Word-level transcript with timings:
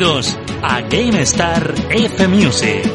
Bienvenidos 0.00 0.38
a 0.62 0.80
GameStar 0.80 1.74
F 1.90 2.28
Music. 2.28 2.90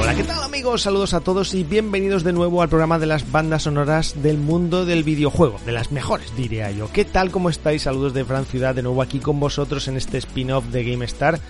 Hola, 0.00 0.14
¿qué 0.14 0.22
tal 0.22 0.44
amigos? 0.44 0.82
Saludos 0.82 1.14
a 1.14 1.20
todos 1.20 1.54
y 1.54 1.64
bienvenidos 1.64 2.22
de 2.22 2.32
nuevo 2.32 2.62
al 2.62 2.68
programa 2.68 3.00
de 3.00 3.06
las 3.06 3.32
bandas 3.32 3.64
sonoras 3.64 4.22
del 4.22 4.38
mundo 4.38 4.86
del 4.86 5.02
videojuego, 5.02 5.58
de 5.66 5.72
las 5.72 5.90
mejores 5.90 6.36
diría 6.36 6.70
yo. 6.70 6.88
¿Qué 6.92 7.04
tal? 7.04 7.32
¿Cómo 7.32 7.50
estáis? 7.50 7.82
Saludos 7.82 8.14
de 8.14 8.24
Fran 8.24 8.46
Ciudad, 8.46 8.72
de 8.72 8.82
nuevo 8.82 9.02
aquí 9.02 9.18
con 9.18 9.40
vosotros 9.40 9.88
en 9.88 9.96
este 9.96 10.18
spin-off 10.18 10.66
de 10.66 10.84
GameStar. 10.84 11.40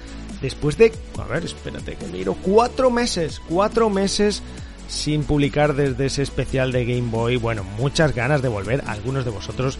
Después 0.42 0.76
de, 0.76 0.92
a 1.18 1.24
ver, 1.24 1.44
espérate 1.44 1.94
que 1.94 2.06
miro, 2.08 2.34
cuatro 2.34 2.90
meses, 2.90 3.40
cuatro 3.48 3.88
meses 3.88 4.42
sin 4.88 5.22
publicar 5.22 5.74
desde 5.74 6.06
ese 6.06 6.22
especial 6.22 6.72
de 6.72 6.84
Game 6.84 7.10
Boy. 7.10 7.36
Bueno, 7.36 7.64
muchas 7.64 8.14
ganas 8.14 8.42
de 8.42 8.48
volver, 8.48 8.82
algunos 8.86 9.24
de 9.24 9.30
vosotros 9.30 9.78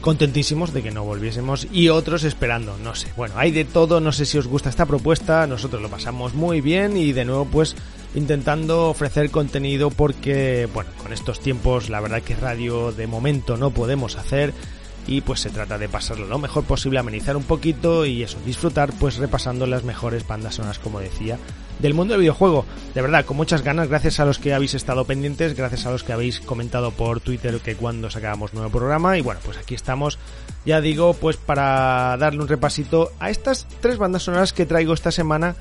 contentísimos 0.00 0.72
de 0.72 0.82
que 0.82 0.90
no 0.90 1.04
volviésemos 1.04 1.66
y 1.70 1.88
otros 1.88 2.24
esperando, 2.24 2.78
no 2.78 2.94
sé. 2.94 3.08
Bueno, 3.16 3.34
hay 3.36 3.50
de 3.50 3.64
todo, 3.64 4.00
no 4.00 4.12
sé 4.12 4.24
si 4.24 4.38
os 4.38 4.46
gusta 4.46 4.70
esta 4.70 4.86
propuesta, 4.86 5.46
nosotros 5.46 5.82
lo 5.82 5.90
pasamos 5.90 6.34
muy 6.34 6.60
bien 6.60 6.96
y 6.96 7.12
de 7.12 7.24
nuevo 7.24 7.44
pues 7.44 7.76
intentando 8.14 8.88
ofrecer 8.88 9.30
contenido 9.30 9.90
porque, 9.90 10.68
bueno, 10.72 10.90
con 11.02 11.12
estos 11.12 11.40
tiempos 11.40 11.90
la 11.90 12.00
verdad 12.00 12.22
que 12.22 12.34
radio 12.34 12.92
de 12.92 13.06
momento 13.06 13.56
no 13.56 13.72
podemos 13.72 14.16
hacer 14.16 14.54
y 15.06 15.20
pues 15.22 15.40
se 15.40 15.50
trata 15.50 15.78
de 15.78 15.88
pasarlo 15.88 16.26
lo 16.26 16.38
mejor 16.38 16.64
posible, 16.64 16.98
amenizar 16.98 17.36
un 17.36 17.44
poquito 17.44 18.06
y 18.06 18.22
eso, 18.22 18.38
disfrutar 18.44 18.92
pues 18.98 19.16
repasando 19.16 19.66
las 19.66 19.84
mejores 19.84 20.26
bandas 20.26 20.56
sonoras 20.56 20.78
como 20.78 21.00
decía 21.00 21.38
del 21.80 21.94
mundo 21.94 22.12
del 22.12 22.20
videojuego. 22.20 22.64
De 22.94 23.02
verdad, 23.02 23.24
con 23.24 23.36
muchas 23.36 23.62
ganas, 23.62 23.88
gracias 23.88 24.20
a 24.20 24.24
los 24.24 24.38
que 24.38 24.52
habéis 24.52 24.74
estado 24.74 25.04
pendientes, 25.04 25.56
gracias 25.56 25.86
a 25.86 25.90
los 25.90 26.04
que 26.04 26.12
habéis 26.12 26.40
comentado 26.40 26.90
por 26.90 27.20
Twitter 27.20 27.58
que 27.60 27.74
cuando 27.74 28.10
sacábamos 28.10 28.54
nuevo 28.54 28.70
programa 28.70 29.16
y 29.16 29.22
bueno, 29.22 29.40
pues 29.44 29.56
aquí 29.56 29.74
estamos, 29.74 30.18
ya 30.64 30.80
digo, 30.80 31.14
pues 31.14 31.36
para 31.36 32.16
darle 32.18 32.42
un 32.42 32.48
repasito 32.48 33.12
a 33.18 33.30
estas 33.30 33.66
tres 33.80 33.98
bandas 33.98 34.24
sonoras 34.24 34.52
que 34.52 34.66
traigo 34.66 34.94
esta 34.94 35.10
semana 35.10 35.56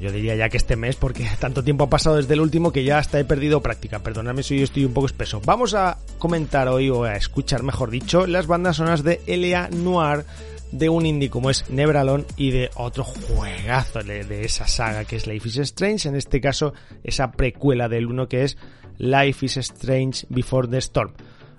yo 0.00 0.12
diría 0.12 0.36
ya 0.36 0.48
que 0.48 0.56
este 0.56 0.76
mes, 0.76 0.96
porque 0.96 1.26
tanto 1.40 1.62
tiempo 1.62 1.84
ha 1.84 1.90
pasado 1.90 2.16
desde 2.16 2.34
el 2.34 2.40
último 2.40 2.72
que 2.72 2.84
ya 2.84 2.98
hasta 2.98 3.18
he 3.18 3.24
perdido 3.24 3.60
práctica. 3.60 4.00
Perdóname 4.00 4.42
si 4.42 4.58
yo 4.58 4.64
estoy 4.64 4.84
un 4.84 4.94
poco 4.94 5.06
espeso. 5.06 5.40
Vamos 5.44 5.74
a 5.74 5.98
comentar 6.18 6.68
hoy, 6.68 6.90
o 6.90 7.04
a 7.04 7.16
escuchar 7.16 7.62
mejor 7.62 7.90
dicho, 7.90 8.26
las 8.26 8.46
bandas 8.46 8.76
sonoras 8.76 9.02
de 9.02 9.20
L.A. 9.26 9.68
Noir 9.68 10.24
de 10.72 10.88
un 10.88 11.06
indie 11.06 11.30
como 11.30 11.50
es 11.50 11.68
Neveralone 11.70 12.24
y 12.36 12.50
de 12.50 12.70
otro 12.74 13.04
juegazo 13.04 14.02
de, 14.02 14.44
esa 14.44 14.66
saga 14.66 15.04
que 15.04 15.16
es 15.16 15.26
Life 15.26 15.48
is 15.48 15.56
Strange, 15.58 16.08
en 16.08 16.16
este 16.16 16.40
caso 16.40 16.74
esa 17.04 17.32
precuela 17.32 17.88
del 17.88 18.06
uno 18.06 18.28
que 18.28 18.44
es 18.44 18.58
Life 18.98 19.46
is 19.46 19.56
Strange 19.56 20.26
Before 20.28 20.68
the 20.68 20.78
Storm. 20.78 21.12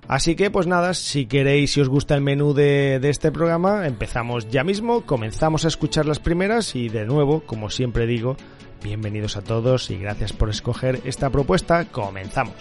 Así 0.10 0.36
que 0.36 0.50
pues 0.50 0.66
nada, 0.66 0.96
si 0.96 1.28
queréis, 1.28 1.72
si 1.72 1.82
os 1.82 1.88
gusta 1.88 2.16
el 2.16 2.22
menú 2.22 2.56
de, 2.56 3.00
de, 3.00 3.12
este 3.12 3.32
programa, 3.32 3.86
empezamos 3.86 4.50
ya 4.50 4.64
mismo, 4.64 5.02
comenzamos 5.02 5.66
a 5.66 5.68
escuchar 5.68 6.08
las 6.08 6.18
primeras 6.18 6.76
y 6.76 6.90
de 6.90 7.06
nuevo, 7.06 7.42
como 7.42 7.70
siempre 7.70 8.08
digo, 8.08 8.36
bienvenidos 8.84 9.38
a 9.38 9.44
todos 9.44 9.92
y 9.92 10.00
gracias 10.00 10.34
por 10.34 10.50
escoger 10.50 11.00
esta 11.06 11.30
propuesta, 11.30 11.86
comenzamos. 11.86 12.56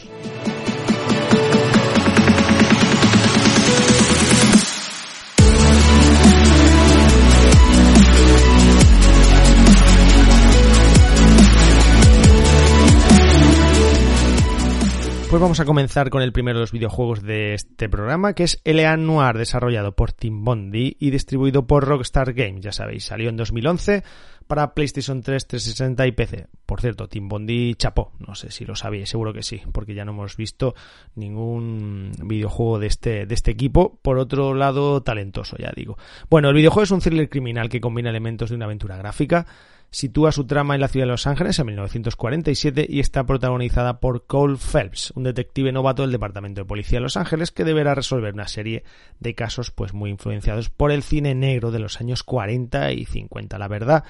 Pues 15.30 15.42
vamos 15.42 15.60
a 15.60 15.66
comenzar 15.66 16.08
con 16.08 16.22
el 16.22 16.32
primero 16.32 16.58
de 16.58 16.62
los 16.62 16.72
videojuegos 16.72 17.22
de 17.22 17.52
este 17.52 17.90
programa, 17.90 18.32
que 18.32 18.44
es 18.44 18.62
L.A. 18.64 18.96
Noir, 18.96 19.36
desarrollado 19.36 19.94
por 19.94 20.12
Tim 20.12 20.42
Bondi 20.42 20.96
y 20.98 21.10
distribuido 21.10 21.66
por 21.66 21.84
Rockstar 21.86 22.32
Games, 22.32 22.62
ya 22.62 22.72
sabéis, 22.72 23.04
salió 23.04 23.28
en 23.28 23.36
2011 23.36 24.04
para 24.46 24.72
PlayStation 24.72 25.22
3, 25.22 25.46
360 25.46 26.06
y 26.06 26.12
PC. 26.12 26.46
Por 26.68 26.82
cierto, 26.82 27.08
Tim 27.08 27.30
Bondi 27.30 27.76
chapó, 27.76 28.12
no 28.18 28.34
sé 28.34 28.50
si 28.50 28.66
lo 28.66 28.76
sabéis, 28.76 29.08
seguro 29.08 29.32
que 29.32 29.42
sí, 29.42 29.62
porque 29.72 29.94
ya 29.94 30.04
no 30.04 30.12
hemos 30.12 30.36
visto 30.36 30.74
ningún 31.14 32.12
videojuego 32.22 32.78
de 32.78 32.86
este, 32.88 33.24
de 33.24 33.34
este 33.34 33.50
equipo, 33.50 33.98
por 34.02 34.18
otro 34.18 34.52
lado, 34.52 35.02
talentoso, 35.02 35.56
ya 35.56 35.72
digo. 35.74 35.96
Bueno, 36.28 36.50
el 36.50 36.54
videojuego 36.54 36.82
es 36.84 36.90
un 36.90 37.00
thriller 37.00 37.30
criminal 37.30 37.70
que 37.70 37.80
combina 37.80 38.10
elementos 38.10 38.50
de 38.50 38.56
una 38.56 38.66
aventura 38.66 38.98
gráfica, 38.98 39.46
sitúa 39.90 40.30
su 40.30 40.46
trama 40.46 40.74
en 40.74 40.82
la 40.82 40.88
ciudad 40.88 41.06
de 41.06 41.12
Los 41.12 41.26
Ángeles 41.26 41.58
en 41.58 41.68
1947 41.68 42.86
y 42.86 43.00
está 43.00 43.24
protagonizada 43.24 43.98
por 43.98 44.26
Cole 44.26 44.58
Phelps, 44.58 45.14
un 45.16 45.22
detective 45.22 45.72
novato 45.72 46.02
del 46.02 46.12
Departamento 46.12 46.60
de 46.60 46.66
Policía 46.66 46.98
de 46.98 47.04
Los 47.04 47.16
Ángeles 47.16 47.50
que 47.50 47.64
deberá 47.64 47.94
resolver 47.94 48.34
una 48.34 48.46
serie 48.46 48.84
de 49.20 49.34
casos 49.34 49.70
pues 49.70 49.94
muy 49.94 50.10
influenciados 50.10 50.68
por 50.68 50.92
el 50.92 51.02
cine 51.02 51.34
negro 51.34 51.70
de 51.70 51.78
los 51.78 51.98
años 51.98 52.22
40 52.24 52.92
y 52.92 53.06
50. 53.06 53.56
La 53.56 53.68
verdad 53.68 54.04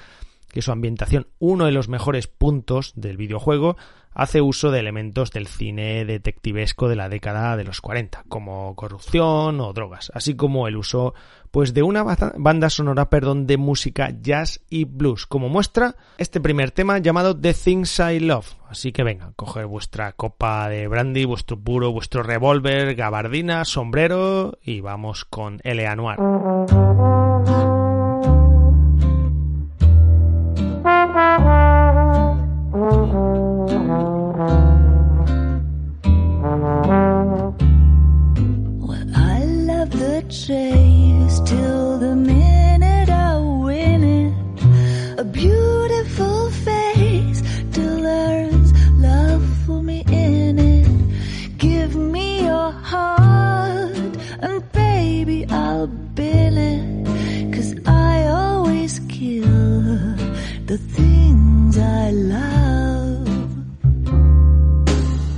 que 0.48 0.62
su 0.62 0.72
ambientación, 0.72 1.28
uno 1.38 1.66
de 1.66 1.72
los 1.72 1.88
mejores 1.88 2.26
puntos 2.26 2.92
del 2.96 3.16
videojuego, 3.16 3.76
hace 4.18 4.40
uso 4.40 4.70
de 4.70 4.80
elementos 4.80 5.30
del 5.30 5.46
cine 5.46 6.04
detectivesco 6.04 6.88
de 6.88 6.96
la 6.96 7.08
década 7.08 7.56
de 7.56 7.64
los 7.64 7.80
40, 7.80 8.24
como 8.28 8.74
corrupción 8.74 9.60
o 9.60 9.72
drogas, 9.72 10.10
así 10.14 10.34
como 10.34 10.66
el 10.66 10.76
uso 10.76 11.14
pues 11.50 11.72
de 11.72 11.82
una 11.82 12.04
banda 12.36 12.68
sonora, 12.68 13.08
perdón, 13.08 13.46
de 13.46 13.56
música 13.56 14.10
jazz 14.20 14.60
y 14.68 14.84
blues, 14.84 15.26
como 15.26 15.48
muestra 15.48 15.94
este 16.18 16.40
primer 16.40 16.72
tema 16.72 16.98
llamado 16.98 17.38
The 17.38 17.54
Things 17.54 18.00
I 18.00 18.20
Love. 18.20 18.54
Así 18.68 18.92
que 18.92 19.02
venga, 19.02 19.32
coger 19.36 19.66
vuestra 19.66 20.12
copa 20.12 20.68
de 20.68 20.88
brandy, 20.88 21.24
vuestro 21.24 21.58
puro, 21.58 21.92
vuestro 21.92 22.22
revólver, 22.22 22.96
gabardina, 22.96 23.64
sombrero 23.64 24.58
y 24.62 24.80
vamos 24.80 25.24
con 25.24 25.60
L.A. 25.62 25.96
chase 40.28 41.40
till 41.40 41.98
the 41.98 42.14
minute 42.14 43.08
I 43.08 43.38
win 43.38 44.04
it. 44.04 45.18
A 45.18 45.24
beautiful 45.24 46.50
face 46.50 47.42
till 47.72 48.02
there's 48.02 48.72
love 48.98 49.42
for 49.64 49.82
me 49.82 50.04
in 50.08 50.58
it. 50.58 50.88
Give 51.56 51.96
me 51.96 52.44
your 52.44 52.70
heart 52.72 54.16
and 54.40 54.72
baby 54.72 55.46
I'll 55.48 55.86
bill 55.86 56.58
it. 56.58 57.54
Cause 57.54 57.74
I 57.86 58.24
always 58.26 59.00
kill 59.08 59.48
the 60.66 60.78
things 60.78 61.78
I 61.78 62.10
love. 62.10 63.28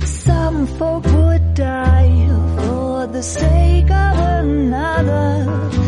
Some 0.05 0.67
folk 0.67 1.05
would 1.05 1.30
mistake 3.21 3.91
of 3.91 4.17
another. 4.17 5.80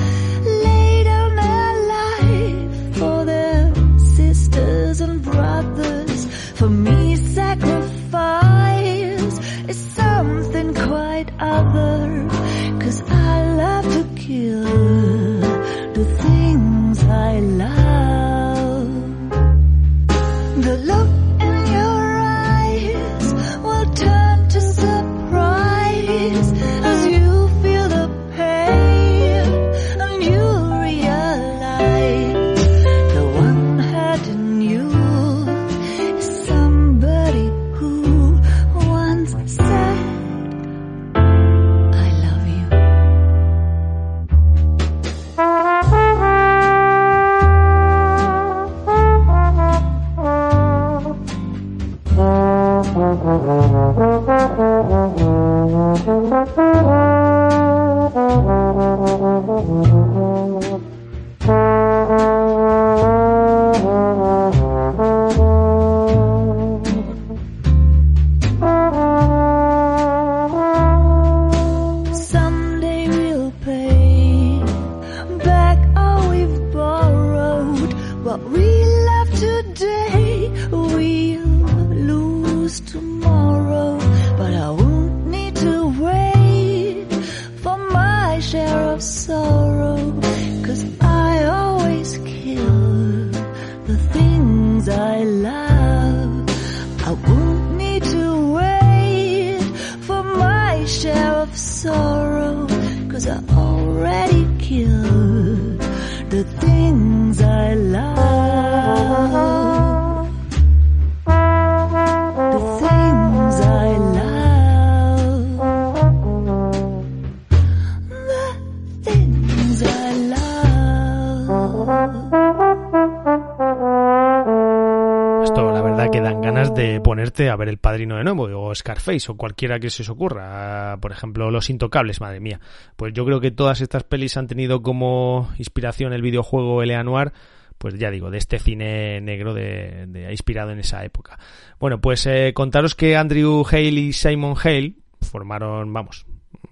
Nuevo, 128.23 128.43
o 128.67 128.73
Scarface, 128.75 129.31
o 129.31 129.35
cualquiera 129.37 129.79
que 129.79 129.89
se 129.89 130.03
os 130.03 130.09
ocurra. 130.09 130.97
Por 131.01 131.11
ejemplo, 131.11 131.51
Los 131.51 131.69
Intocables, 131.69 132.21
madre 132.21 132.39
mía. 132.39 132.59
Pues 132.95 133.13
yo 133.13 133.25
creo 133.25 133.39
que 133.39 133.51
todas 133.51 133.81
estas 133.81 134.03
pelis 134.03 134.37
han 134.37 134.47
tenido 134.47 134.81
como 134.81 135.49
inspiración 135.57 136.13
el 136.13 136.21
videojuego 136.21 136.81
Eleanor, 136.83 137.33
pues 137.77 137.95
ya 137.95 138.11
digo, 138.11 138.31
de 138.31 138.37
este 138.37 138.59
cine 138.59 139.19
negro 139.21 139.53
de, 139.53 140.05
de- 140.07 140.31
inspirado 140.31 140.71
en 140.71 140.79
esa 140.79 141.03
época. 141.03 141.37
Bueno, 141.79 141.99
pues 141.99 142.25
eh, 142.25 142.53
contaros 142.53 142.95
que 142.95 143.17
Andrew 143.17 143.65
Hale 143.69 143.89
y 143.89 144.13
Simon 144.13 144.55
Hale 144.63 144.95
formaron, 145.21 145.91
vamos, 145.91 146.25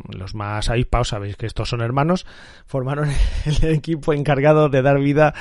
los 0.09 0.36
más 0.36 0.69
avispados, 0.69 1.09
sabéis 1.09 1.36
que 1.36 1.45
estos 1.45 1.69
son 1.69 1.81
hermanos, 1.81 2.25
formaron 2.65 3.09
el 3.62 3.69
equipo 3.74 4.13
encargado 4.13 4.69
de 4.69 4.81
dar 4.81 5.00
vida 5.00 5.33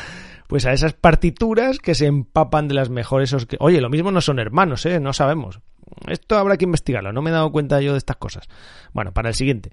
pues 0.49 0.67
a 0.67 0.73
esas 0.73 0.95
partituras 0.95 1.79
que 1.79 1.95
se 1.95 2.07
empapan 2.07 2.67
de 2.67 2.75
las 2.75 2.91
mejores 2.91 3.37
Oye, 3.61 3.81
lo 3.81 3.89
mismo 3.89 4.11
no 4.11 4.21
son 4.21 4.41
hermanos, 4.41 4.85
¿eh? 4.85 4.99
No 4.99 5.13
sabemos. 5.13 5.61
Esto 6.09 6.37
habrá 6.37 6.57
que 6.57 6.65
investigarlo, 6.65 7.13
no 7.13 7.23
me 7.23 7.31
he 7.31 7.33
dado 7.33 7.53
cuenta 7.53 7.81
yo 7.81 7.93
de 7.93 7.99
estas 7.99 8.17
cosas. 8.17 8.49
Bueno, 8.93 9.13
para 9.13 9.29
el 9.29 9.35
siguiente. 9.35 9.71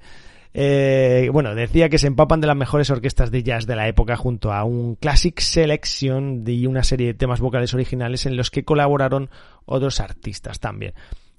Eh, 0.53 1.29
bueno, 1.31 1.53
decía 1.53 1.89
que 1.89 1.99
se 1.99 2.07
empapan 2.07 2.41
de 2.41 2.47
las 2.47 2.55
mejores 2.55 2.89
orquestas 2.89 3.29
de 3.31 3.43
jazz 3.43 3.67
de 3.67 3.75
la 3.75 3.87
época 3.87 4.15
junto 4.15 4.51
a 4.51 4.63
un 4.63 4.95
Classic 4.95 5.39
Selection 5.39 6.43
y 6.47 6.65
una 6.65 6.83
serie 6.83 7.07
de 7.07 7.13
temas 7.13 7.39
vocales 7.39 7.73
originales 7.73 8.25
en 8.25 8.35
los 8.37 8.49
que 8.49 8.63
colaboraron 8.63 9.29
otros 9.65 9.99
artistas 9.99 10.59
también. 10.59 10.93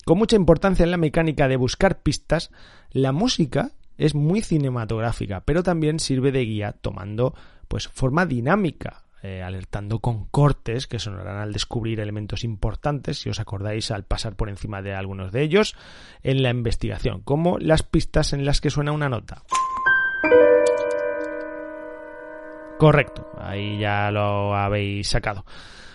Con 0.04 0.18
mucha 0.18 0.36
importancia 0.36 0.84
en 0.84 0.90
la 0.90 0.96
mecánica 0.96 1.48
de 1.48 1.56
buscar 1.56 2.02
pistas, 2.02 2.50
la 2.92 3.12
música 3.12 3.72
es 3.96 4.14
muy 4.14 4.40
cinematográfica, 4.40 5.42
pero 5.44 5.62
también 5.62 5.98
sirve 5.98 6.32
de 6.32 6.44
guía 6.44 6.76
tomando 6.80 7.34
pues 7.66 7.88
forma 7.88 8.24
dinámica, 8.24 9.02
eh, 9.22 9.42
alertando 9.42 9.98
con 9.98 10.26
cortes 10.26 10.86
que 10.86 10.98
sonarán 10.98 11.38
al 11.38 11.52
descubrir 11.52 12.00
elementos 12.00 12.44
importantes, 12.44 13.18
si 13.18 13.30
os 13.30 13.40
acordáis 13.40 13.90
al 13.90 14.04
pasar 14.04 14.36
por 14.36 14.48
encima 14.48 14.82
de 14.82 14.94
algunos 14.94 15.32
de 15.32 15.42
ellos 15.42 15.74
en 16.22 16.42
la 16.42 16.50
investigación, 16.50 17.22
como 17.22 17.58
las 17.58 17.82
pistas 17.82 18.32
en 18.32 18.44
las 18.44 18.60
que 18.60 18.70
suena 18.70 18.92
una 18.92 19.08
nota. 19.08 19.42
Correcto, 22.78 23.26
ahí 23.40 23.78
ya 23.78 24.10
lo 24.10 24.54
habéis 24.54 25.08
sacado. 25.08 25.44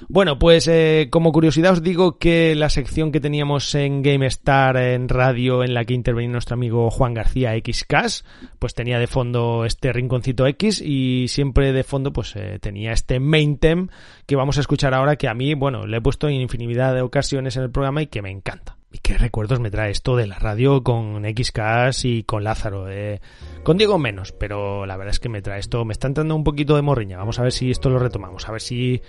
Bueno, 0.10 0.38
pues 0.38 0.68
eh, 0.68 1.08
como 1.10 1.32
curiosidad 1.32 1.74
os 1.74 1.82
digo 1.82 2.18
que 2.18 2.56
la 2.56 2.70
sección 2.70 3.12
que 3.12 3.22
teníamos 3.22 3.74
en 3.76 4.02
GameStar 4.02 4.76
en 4.78 5.08
radio 5.08 5.64
en 5.64 5.74
la 5.74 5.86
que 5.86 5.94
intervenía 5.94 6.32
nuestro 6.32 6.56
amigo 6.56 6.90
Juan 6.92 7.14
García 7.14 7.54
XCAS, 7.56 8.26
pues 8.60 8.74
tenía 8.74 9.00
de 9.00 9.08
fondo 9.08 9.66
este 9.66 9.94
rinconcito 9.94 10.46
X 10.46 10.82
y 10.82 11.28
siempre 11.30 11.72
de 11.72 11.84
fondo 11.84 12.12
pues 12.12 12.36
eh, 12.36 12.60
tenía 12.60 12.92
este 12.92 13.20
main 13.20 13.58
theme 13.58 13.88
que 14.26 14.36
vamos 14.36 14.58
a 14.58 14.62
escuchar 14.62 14.94
ahora 14.94 15.16
que 15.16 15.28
a 15.28 15.34
mí, 15.34 15.54
bueno, 15.54 15.86
le 15.86 15.98
he 15.98 16.02
puesto 16.02 16.28
en 16.28 16.36
infinidad 16.36 16.94
de 16.94 17.02
ocasiones 17.02 17.56
en 17.56 17.64
el 17.64 17.72
programa 17.72 18.02
y 18.02 18.08
que 18.08 18.22
me 18.22 18.32
encanta. 18.32 18.78
Y 18.94 19.00
qué 19.00 19.18
recuerdos 19.18 19.60
me 19.60 19.72
trae 19.72 19.90
esto 19.90 20.16
de 20.16 20.28
la 20.28 20.38
radio 20.38 20.84
con 20.84 21.24
XCAS 21.26 22.06
y 22.06 22.24
con 22.24 22.44
Lázaro. 22.44 22.90
eh. 22.90 23.20
Con 23.64 23.78
Diego 23.78 23.98
menos, 23.98 24.32
pero 24.32 24.86
la 24.86 24.96
verdad 24.98 25.12
es 25.12 25.20
que 25.20 25.30
me 25.30 25.42
trae 25.42 25.60
esto, 25.60 25.84
me 25.84 25.94
está 25.94 26.08
entrando 26.08 26.36
un 26.36 26.44
poquito 26.44 26.76
de 26.76 26.84
morriña. 26.84 27.18
Vamos 27.18 27.40
a 27.40 27.44
ver 27.44 27.52
si 27.52 27.72
esto 27.72 27.90
lo 27.90 27.98
retomamos, 27.98 28.48
a 28.48 28.52
ver 28.52 28.62
si 28.62 29.02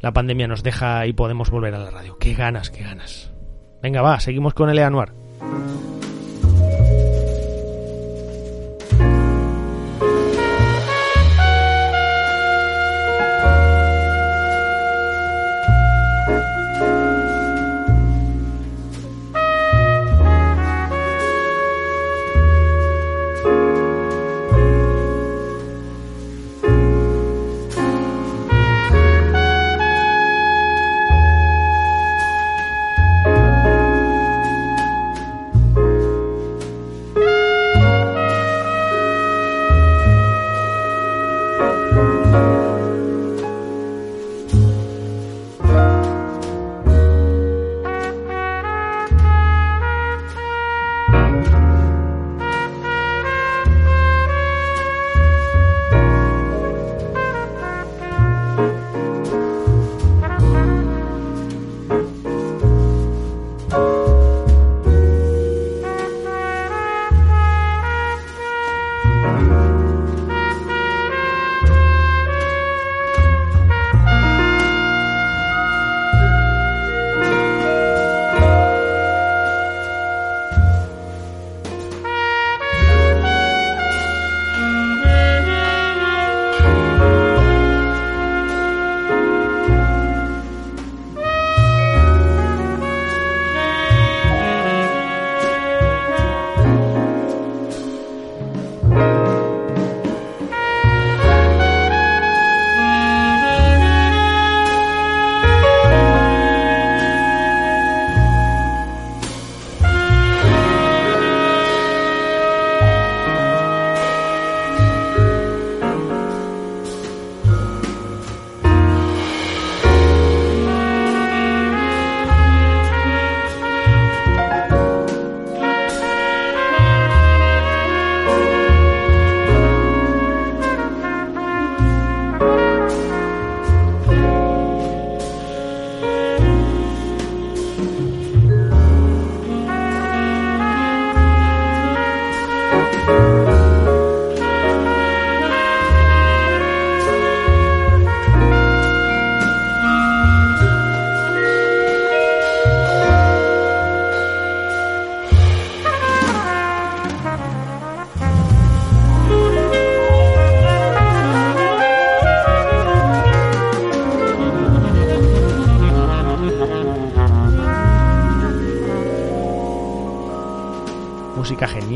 la 0.00 0.12
pandemia 0.12 0.48
nos 0.48 0.62
deja 0.62 1.06
y 1.06 1.12
podemos 1.12 1.50
volver 1.50 1.74
a 1.74 1.78
la 1.78 1.90
radio. 1.90 2.16
Qué 2.18 2.32
ganas, 2.32 2.70
qué 2.70 2.82
ganas. 2.82 3.30
Venga, 3.82 4.00
va, 4.00 4.18
seguimos 4.20 4.54
con 4.54 4.70
el 4.70 4.78
Anuar. 4.78 5.12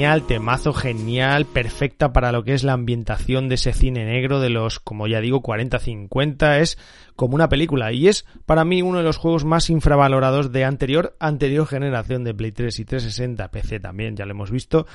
Genial, 0.00 0.26
temazo 0.26 0.72
genial, 0.72 1.44
perfecta 1.44 2.10
para 2.10 2.32
lo 2.32 2.42
que 2.42 2.54
es 2.54 2.64
la 2.64 2.72
ambientación 2.72 3.50
de 3.50 3.56
ese 3.56 3.74
cine 3.74 4.06
negro 4.06 4.40
de 4.40 4.48
los, 4.48 4.80
como 4.80 5.06
ya 5.06 5.20
digo, 5.20 5.42
40-50, 5.42 6.60
es 6.60 6.78
como 7.16 7.34
una 7.34 7.50
película 7.50 7.92
y 7.92 8.08
es 8.08 8.24
para 8.46 8.64
mí 8.64 8.80
uno 8.80 8.96
de 8.96 9.04
los 9.04 9.18
juegos 9.18 9.44
más 9.44 9.68
infravalorados 9.68 10.52
de 10.52 10.64
anterior, 10.64 11.14
anterior 11.20 11.66
generación 11.66 12.24
de 12.24 12.32
Play 12.32 12.52
3 12.52 12.78
y 12.78 12.84
360, 12.86 13.50
PC 13.50 13.78
también, 13.78 14.16
ya 14.16 14.24
lo 14.24 14.30
hemos 14.30 14.50
visto. 14.50 14.86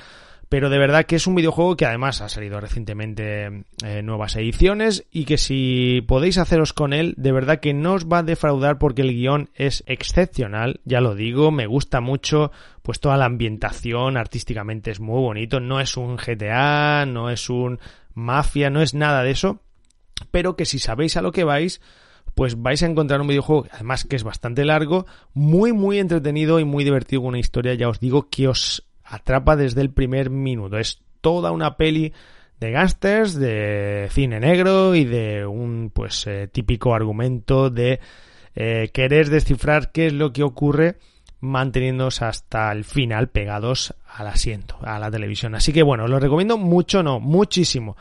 Pero 0.48 0.70
de 0.70 0.78
verdad 0.78 1.06
que 1.06 1.16
es 1.16 1.26
un 1.26 1.34
videojuego 1.34 1.76
que 1.76 1.86
además 1.86 2.20
ha 2.20 2.28
salido 2.28 2.60
recientemente 2.60 3.64
eh, 3.84 4.02
nuevas 4.02 4.36
ediciones 4.36 5.04
y 5.10 5.24
que 5.24 5.38
si 5.38 6.04
podéis 6.06 6.38
haceros 6.38 6.72
con 6.72 6.92
él, 6.92 7.14
de 7.16 7.32
verdad 7.32 7.58
que 7.58 7.74
no 7.74 7.94
os 7.94 8.06
va 8.06 8.18
a 8.18 8.22
defraudar 8.22 8.78
porque 8.78 9.02
el 9.02 9.12
guion 9.12 9.50
es 9.54 9.82
excepcional, 9.86 10.80
ya 10.84 11.00
lo 11.00 11.16
digo, 11.16 11.50
me 11.50 11.66
gusta 11.66 12.00
mucho, 12.00 12.52
pues 12.82 13.00
toda 13.00 13.16
la 13.16 13.24
ambientación 13.24 14.16
artísticamente 14.16 14.92
es 14.92 15.00
muy 15.00 15.20
bonito, 15.20 15.58
no 15.58 15.80
es 15.80 15.96
un 15.96 16.16
GTA, 16.16 17.06
no 17.06 17.28
es 17.28 17.50
un 17.50 17.80
mafia, 18.14 18.70
no 18.70 18.82
es 18.82 18.94
nada 18.94 19.24
de 19.24 19.32
eso, 19.32 19.60
pero 20.30 20.54
que 20.54 20.64
si 20.64 20.78
sabéis 20.78 21.16
a 21.16 21.22
lo 21.22 21.32
que 21.32 21.42
vais, 21.42 21.80
pues 22.36 22.62
vais 22.62 22.82
a 22.84 22.86
encontrar 22.86 23.20
un 23.20 23.26
videojuego, 23.26 23.66
además 23.72 24.04
que 24.04 24.14
es 24.14 24.22
bastante 24.22 24.64
largo, 24.64 25.06
muy 25.34 25.72
muy 25.72 25.98
entretenido 25.98 26.60
y 26.60 26.64
muy 26.64 26.84
divertido, 26.84 27.22
una 27.22 27.40
historia, 27.40 27.74
ya 27.74 27.88
os 27.88 27.98
digo, 27.98 28.28
que 28.30 28.46
os 28.46 28.84
atrapa 29.06 29.56
desde 29.56 29.80
el 29.80 29.90
primer 29.90 30.30
minuto. 30.30 30.78
Es 30.78 31.02
toda 31.20 31.52
una 31.52 31.76
peli 31.76 32.12
de 32.60 32.70
gángsters, 32.70 33.34
de 33.34 34.08
cine 34.10 34.40
negro 34.40 34.94
y 34.94 35.04
de 35.04 35.46
un 35.46 35.90
pues 35.92 36.26
eh, 36.26 36.48
típico 36.50 36.94
argumento 36.94 37.70
de 37.70 38.00
eh, 38.54 38.90
querer 38.92 39.28
descifrar 39.28 39.92
qué 39.92 40.06
es 40.06 40.12
lo 40.12 40.32
que 40.32 40.42
ocurre 40.42 40.96
manteniéndose 41.40 42.24
hasta 42.24 42.72
el 42.72 42.84
final 42.84 43.28
pegados 43.28 43.94
al 44.14 44.26
asiento, 44.28 44.78
a 44.82 44.98
la 44.98 45.10
televisión. 45.10 45.54
Así 45.54 45.72
que 45.72 45.82
bueno, 45.82 46.08
lo 46.08 46.18
recomiendo 46.18 46.56
mucho, 46.56 47.02
no, 47.02 47.20
muchísimo. 47.20 47.96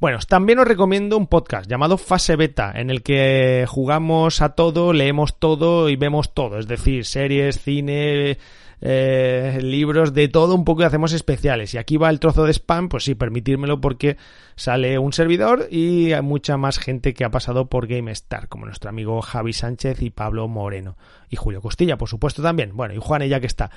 Bueno, 0.00 0.18
también 0.28 0.58
os 0.58 0.68
recomiendo 0.68 1.16
un 1.16 1.26
podcast 1.26 1.70
llamado 1.70 1.96
Fase 1.96 2.36
Beta, 2.36 2.72
en 2.74 2.90
el 2.90 3.02
que 3.02 3.64
jugamos 3.66 4.42
a 4.42 4.50
todo, 4.50 4.92
leemos 4.92 5.38
todo 5.38 5.88
y 5.88 5.96
vemos 5.96 6.34
todo, 6.34 6.58
es 6.58 6.66
decir, 6.66 7.06
series, 7.06 7.62
cine, 7.62 8.36
eh, 8.86 9.60
libros 9.62 10.12
de 10.12 10.28
todo 10.28 10.54
un 10.54 10.66
poco 10.66 10.82
y 10.82 10.84
hacemos 10.84 11.14
especiales. 11.14 11.72
Y 11.72 11.78
aquí 11.78 11.96
va 11.96 12.10
el 12.10 12.20
trozo 12.20 12.44
de 12.44 12.52
spam, 12.52 12.90
pues 12.90 13.04
sí, 13.04 13.14
permitírmelo 13.14 13.80
porque 13.80 14.18
sale 14.56 14.98
un 14.98 15.14
servidor 15.14 15.68
y 15.70 16.12
hay 16.12 16.20
mucha 16.20 16.58
más 16.58 16.78
gente 16.78 17.14
que 17.14 17.24
ha 17.24 17.30
pasado 17.30 17.70
por 17.70 17.86
GameStar, 17.86 18.46
como 18.48 18.66
nuestro 18.66 18.90
amigo 18.90 19.22
Javi 19.22 19.54
Sánchez 19.54 20.02
y 20.02 20.10
Pablo 20.10 20.46
Moreno. 20.48 20.98
Y 21.30 21.36
Julio 21.36 21.62
Costilla, 21.62 21.96
por 21.96 22.10
supuesto, 22.10 22.42
también. 22.42 22.76
Bueno, 22.76 22.92
y 22.92 22.98
Juan, 23.00 23.22
ya 23.22 23.40
que 23.40 23.46
está. 23.46 23.70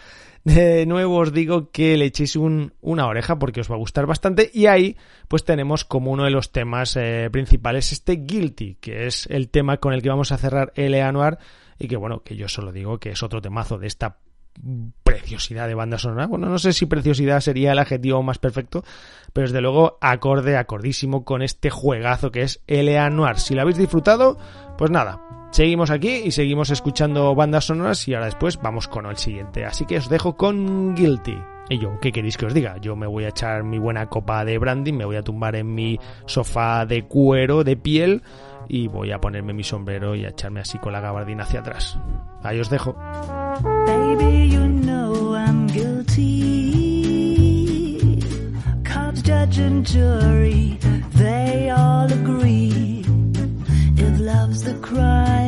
De 0.43 0.85
nuevo 0.85 1.19
os 1.19 1.31
digo 1.31 1.71
que 1.71 1.95
le 1.95 2.05
echéis 2.05 2.35
un, 2.35 2.73
una 2.81 3.07
oreja 3.07 3.39
porque 3.39 3.61
os 3.61 3.71
va 3.71 3.75
a 3.75 3.79
gustar 3.79 4.07
bastante. 4.07 4.51
Y 4.53 4.65
ahí, 4.65 4.97
pues 5.29 5.45
tenemos 5.45 5.85
como 5.85 6.11
uno 6.11 6.25
de 6.25 6.31
los 6.31 6.51
temas 6.51 6.97
eh, 6.97 7.29
principales 7.31 7.93
este 7.93 8.17
Guilty, 8.25 8.75
que 8.75 9.07
es 9.07 9.25
el 9.27 9.47
tema 9.47 9.77
con 9.77 9.93
el 9.93 10.01
que 10.01 10.09
vamos 10.09 10.33
a 10.33 10.37
cerrar 10.37 10.73
el 10.75 10.93
anuar 10.95 11.39
y 11.79 11.87
que 11.87 11.95
bueno, 11.95 12.23
que 12.23 12.35
yo 12.35 12.49
solo 12.49 12.73
digo 12.73 12.99
que 12.99 13.11
es 13.11 13.23
otro 13.23 13.41
temazo 13.41 13.77
de 13.77 13.87
esta 13.87 14.17
preciosidad 15.03 15.67
de 15.67 15.75
banda 15.75 15.97
sonora. 15.97 16.27
Bueno, 16.27 16.47
no 16.47 16.59
sé 16.59 16.73
si 16.73 16.85
preciosidad 16.85 17.39
sería 17.41 17.71
el 17.71 17.79
adjetivo 17.79 18.23
más 18.23 18.39
perfecto, 18.39 18.83
pero 19.33 19.47
desde 19.47 19.61
luego 19.61 19.97
acorde, 20.01 20.57
acordísimo 20.57 21.23
con 21.23 21.41
este 21.41 21.69
juegazo 21.69 22.31
que 22.31 22.41
es 22.41 22.61
L.A. 22.67 23.35
Si 23.35 23.55
lo 23.55 23.61
habéis 23.61 23.77
disfrutado, 23.77 24.37
pues 24.77 24.91
nada, 24.91 25.21
seguimos 25.51 25.91
aquí 25.91 26.21
y 26.25 26.31
seguimos 26.31 26.69
escuchando 26.69 27.33
bandas 27.35 27.65
sonoras 27.65 28.07
y 28.07 28.13
ahora 28.13 28.25
después 28.25 28.59
vamos 28.61 28.87
con 28.87 29.05
el 29.05 29.17
siguiente. 29.17 29.65
Así 29.65 29.85
que 29.85 29.97
os 29.97 30.09
dejo 30.09 30.35
con 30.35 30.95
Guilty. 30.95 31.37
Y 31.69 31.79
yo, 31.79 31.99
¿qué 31.99 32.11
queréis 32.13 32.37
que 32.37 32.45
os 32.45 32.53
diga? 32.53 32.77
Yo 32.77 32.95
me 32.95 33.07
voy 33.07 33.25
a 33.25 33.29
echar 33.29 33.63
mi 33.63 33.77
buena 33.77 34.07
copa 34.07 34.45
de 34.45 34.57
brandy, 34.57 34.93
me 34.93 35.03
voy 35.03 35.17
a 35.17 35.23
tumbar 35.23 35.55
en 35.57 35.73
mi 35.73 35.99
sofá 36.25 36.85
de 36.85 37.03
cuero, 37.03 37.65
de 37.65 37.75
piel, 37.75 38.23
y 38.67 38.88
voy 38.88 39.12
a 39.12 39.19
ponerme 39.19 39.53
mi 39.53 39.63
sombrero 39.63 40.15
y 40.15 40.25
a 40.25 40.29
echarme 40.29 40.62
así 40.62 40.77
con 40.79 40.93
la 40.93 41.00
gabardina 41.01 41.43
hacia 41.43 41.59
atrás. 41.62 41.97
Ahí 42.43 42.59
os 42.59 42.69
dejo. 42.69 42.95
Baby, 43.86 44.50
you 44.50 44.67
know 44.67 45.36
I'm 45.36 45.67
guilty. 45.67 46.57
Cops, 48.83 49.21
judge, 49.21 49.59
and 49.59 49.86
jury, 49.86 50.77
they 51.15 51.69
all 51.69 52.12
agree. 52.12 53.03
If 53.97 54.19
love's 54.19 54.63
the 54.63 54.75
crime, 54.75 55.46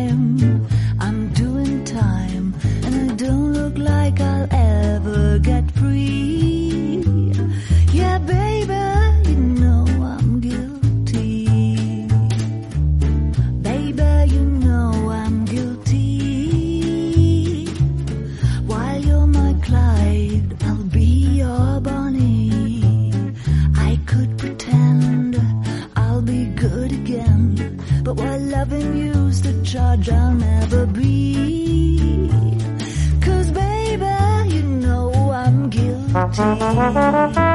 Thank 36.39 37.37
you. 37.37 37.48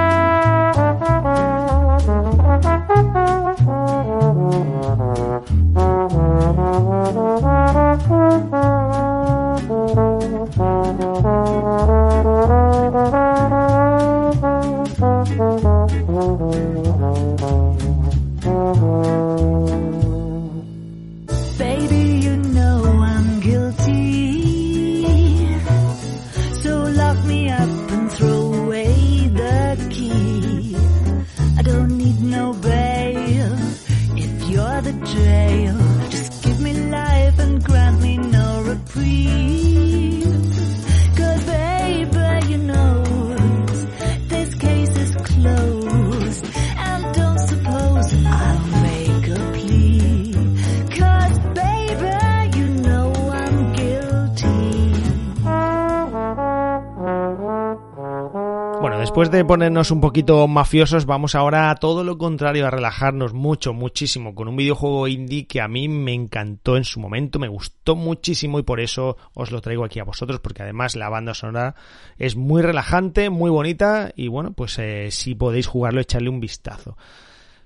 De 59.34 59.44
ponernos 59.44 59.90
un 59.90 60.00
poquito 60.00 60.46
mafiosos, 60.46 61.06
vamos 61.06 61.34
ahora 61.34 61.68
a 61.68 61.74
todo 61.74 62.04
lo 62.04 62.18
contrario, 62.18 62.68
a 62.68 62.70
relajarnos 62.70 63.32
mucho, 63.34 63.72
muchísimo, 63.72 64.32
con 64.32 64.46
un 64.46 64.54
videojuego 64.54 65.08
indie 65.08 65.48
que 65.48 65.60
a 65.60 65.66
mí 65.66 65.88
me 65.88 66.14
encantó 66.14 66.76
en 66.76 66.84
su 66.84 67.00
momento, 67.00 67.40
me 67.40 67.48
gustó 67.48 67.96
muchísimo 67.96 68.60
y 68.60 68.62
por 68.62 68.78
eso 68.78 69.16
os 69.32 69.50
lo 69.50 69.60
traigo 69.60 69.84
aquí 69.84 69.98
a 69.98 70.04
vosotros, 70.04 70.38
porque 70.38 70.62
además 70.62 70.94
la 70.94 71.08
banda 71.08 71.34
sonora 71.34 71.74
es 72.16 72.36
muy 72.36 72.62
relajante, 72.62 73.28
muy 73.28 73.50
bonita 73.50 74.12
y 74.14 74.28
bueno, 74.28 74.52
pues 74.52 74.78
eh, 74.78 75.08
si 75.10 75.34
podéis 75.34 75.66
jugarlo, 75.66 76.00
echarle 76.00 76.28
un 76.28 76.38
vistazo. 76.38 76.96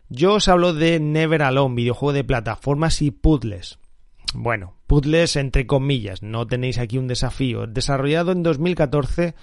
Yo 0.08 0.36
os 0.36 0.48
hablo 0.48 0.72
de 0.72 0.98
Never 1.00 1.42
Alone, 1.42 1.74
videojuego 1.74 2.14
de 2.14 2.24
plataformas 2.24 3.02
y 3.02 3.10
puzzles. 3.10 3.78
Bueno, 4.32 4.72
puzzles 4.86 5.36
entre 5.36 5.66
comillas, 5.66 6.22
no 6.22 6.46
tenéis 6.46 6.78
aquí 6.78 6.96
un 6.96 7.08
desafío. 7.08 7.66
Desarrollado 7.66 8.32
en 8.32 8.42
2014, 8.42 9.34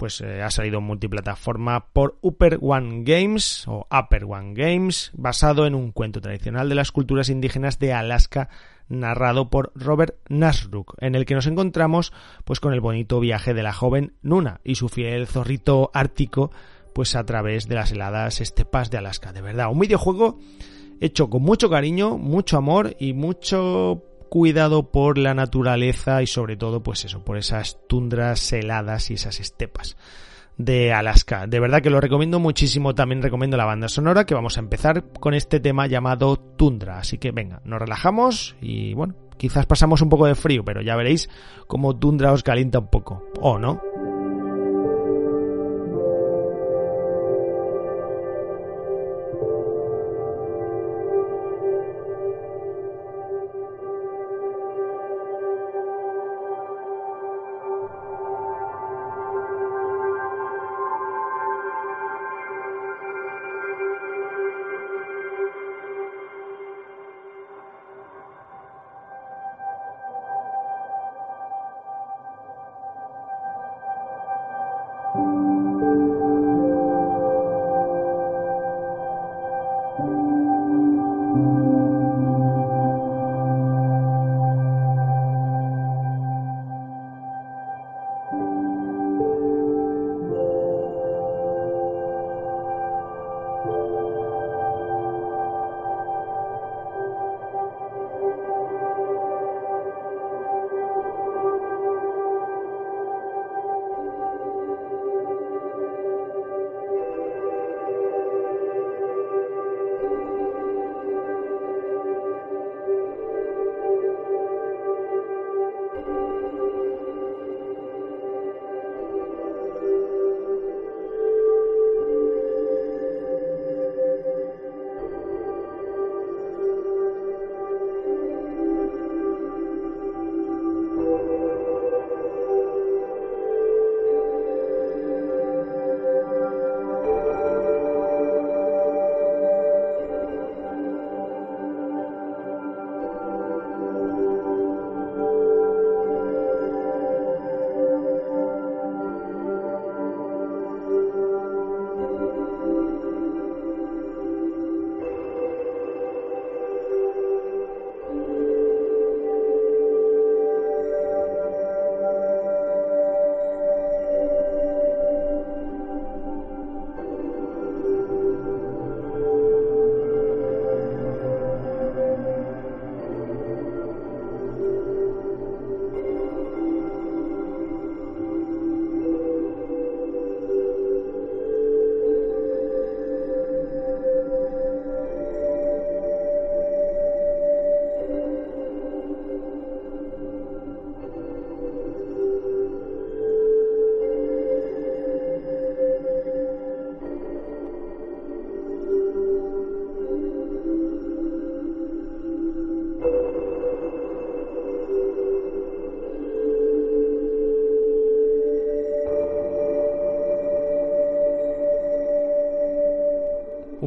pues 0.00 0.22
eh, 0.22 0.40
ha 0.40 0.50
salido 0.50 0.80
multiplataforma 0.80 1.92
por 1.92 2.16
Upper 2.22 2.58
One 2.62 3.02
Games 3.04 3.68
o 3.68 3.86
Upper 3.92 4.24
One 4.24 4.54
Games, 4.54 5.10
basado 5.12 5.66
en 5.66 5.74
un 5.74 5.92
cuento 5.92 6.22
tradicional 6.22 6.70
de 6.70 6.74
las 6.74 6.90
culturas 6.90 7.28
indígenas 7.28 7.78
de 7.78 7.92
Alaska 7.92 8.48
narrado 8.88 9.50
por 9.50 9.72
Robert 9.74 10.16
Nasruk, 10.30 10.94
en 11.02 11.16
el 11.16 11.26
que 11.26 11.34
nos 11.34 11.46
encontramos 11.46 12.14
pues 12.46 12.60
con 12.60 12.72
el 12.72 12.80
bonito 12.80 13.20
viaje 13.20 13.52
de 13.52 13.62
la 13.62 13.74
joven 13.74 14.14
Nuna 14.22 14.62
y 14.64 14.76
su 14.76 14.88
fiel 14.88 15.26
zorrito 15.26 15.90
ártico 15.92 16.50
pues 16.94 17.14
a 17.14 17.26
través 17.26 17.68
de 17.68 17.74
las 17.74 17.92
heladas 17.92 18.40
estepas 18.40 18.90
de 18.90 18.96
Alaska. 18.96 19.34
De 19.34 19.42
verdad, 19.42 19.70
un 19.70 19.80
videojuego 19.80 20.38
hecho 21.02 21.28
con 21.28 21.42
mucho 21.42 21.68
cariño, 21.68 22.16
mucho 22.16 22.56
amor 22.56 22.96
y 22.98 23.12
mucho 23.12 24.02
cuidado 24.30 24.90
por 24.90 25.18
la 25.18 25.34
naturaleza 25.34 26.22
y 26.22 26.26
sobre 26.26 26.56
todo 26.56 26.82
pues 26.82 27.04
eso, 27.04 27.22
por 27.22 27.36
esas 27.36 27.78
tundras 27.86 28.50
heladas 28.52 29.10
y 29.10 29.14
esas 29.14 29.40
estepas. 29.40 29.96
de 30.56 30.92
Alaska. 30.92 31.46
De 31.46 31.58
verdad 31.58 31.80
que 31.80 31.88
lo 31.90 32.00
recomiendo 32.00 32.38
muchísimo. 32.38 32.94
También 32.94 33.22
recomiendo 33.22 33.56
la 33.56 33.64
banda 33.64 33.88
sonora 33.88 34.26
que 34.26 34.34
vamos 34.34 34.56
a 34.58 34.60
empezar 34.60 35.04
con 35.18 35.32
este 35.34 35.58
tema 35.58 35.86
llamado 35.86 36.36
Tundra. 36.36 36.98
Así 36.98 37.18
que 37.18 37.32
venga, 37.32 37.62
nos 37.64 37.80
relajamos 37.80 38.56
y 38.60 38.92
bueno, 38.92 39.14
quizás 39.38 39.64
pasamos 39.64 40.02
un 40.02 40.10
poco 40.10 40.26
de 40.26 40.34
frío, 40.34 40.62
pero 40.64 40.82
ya 40.82 40.96
veréis 40.96 41.30
cómo 41.66 41.96
Tundra 41.96 42.32
os 42.32 42.42
calienta 42.42 42.78
un 42.78 42.88
poco. 42.88 43.24
¿O 43.40 43.58
no? 43.58 43.80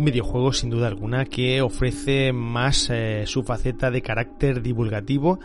Un 0.04 0.08
videojuego 0.08 0.52
sin 0.52 0.70
duda 0.70 0.88
alguna 0.88 1.24
que 1.24 1.62
ofrece 1.62 2.34
más 2.34 2.90
eh, 2.90 3.24
su 3.26 3.44
faceta 3.44 3.90
de 3.90 4.02
carácter 4.02 4.62
divulgativo, 4.62 5.40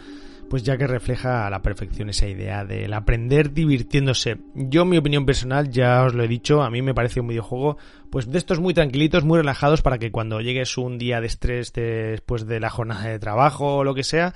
pues 0.51 0.65
ya 0.65 0.77
que 0.77 0.89
refleja 0.89 1.47
a 1.47 1.51
la 1.51 1.63
perfección 1.63 2.11
esa 2.11 2.27
idea 2.27 2.65
del 2.65 2.93
aprender 2.93 3.53
divirtiéndose. 3.53 4.39
Yo, 4.57 4.85
mi 4.85 4.99
opinión 4.99 5.27
personal, 5.27 5.71
ya 5.71 6.03
os 6.03 6.13
lo 6.15 6.25
he 6.25 6.29
dicho, 6.29 6.63
a 6.63 6.71
mí 6.71 6.83
me 6.83 6.93
parece 6.93 7.21
un 7.21 7.29
videojuego, 7.29 7.77
pues 8.11 8.29
de 8.33 8.37
estos 8.37 8.59
muy 8.59 8.75
tranquilitos, 8.75 9.23
muy 9.23 9.39
relajados, 9.39 9.81
para 9.81 9.99
que 9.99 10.11
cuando 10.11 10.41
llegues 10.41 10.77
un 10.77 10.99
día 10.99 11.21
de 11.21 11.29
estrés 11.29 11.73
después 11.73 12.45
de 12.49 12.59
la 12.59 12.71
jornada 12.71 13.09
de 13.09 13.21
trabajo 13.21 13.77
o 13.77 13.85
lo 13.85 13.95
que 13.95 14.03
sea, 14.03 14.35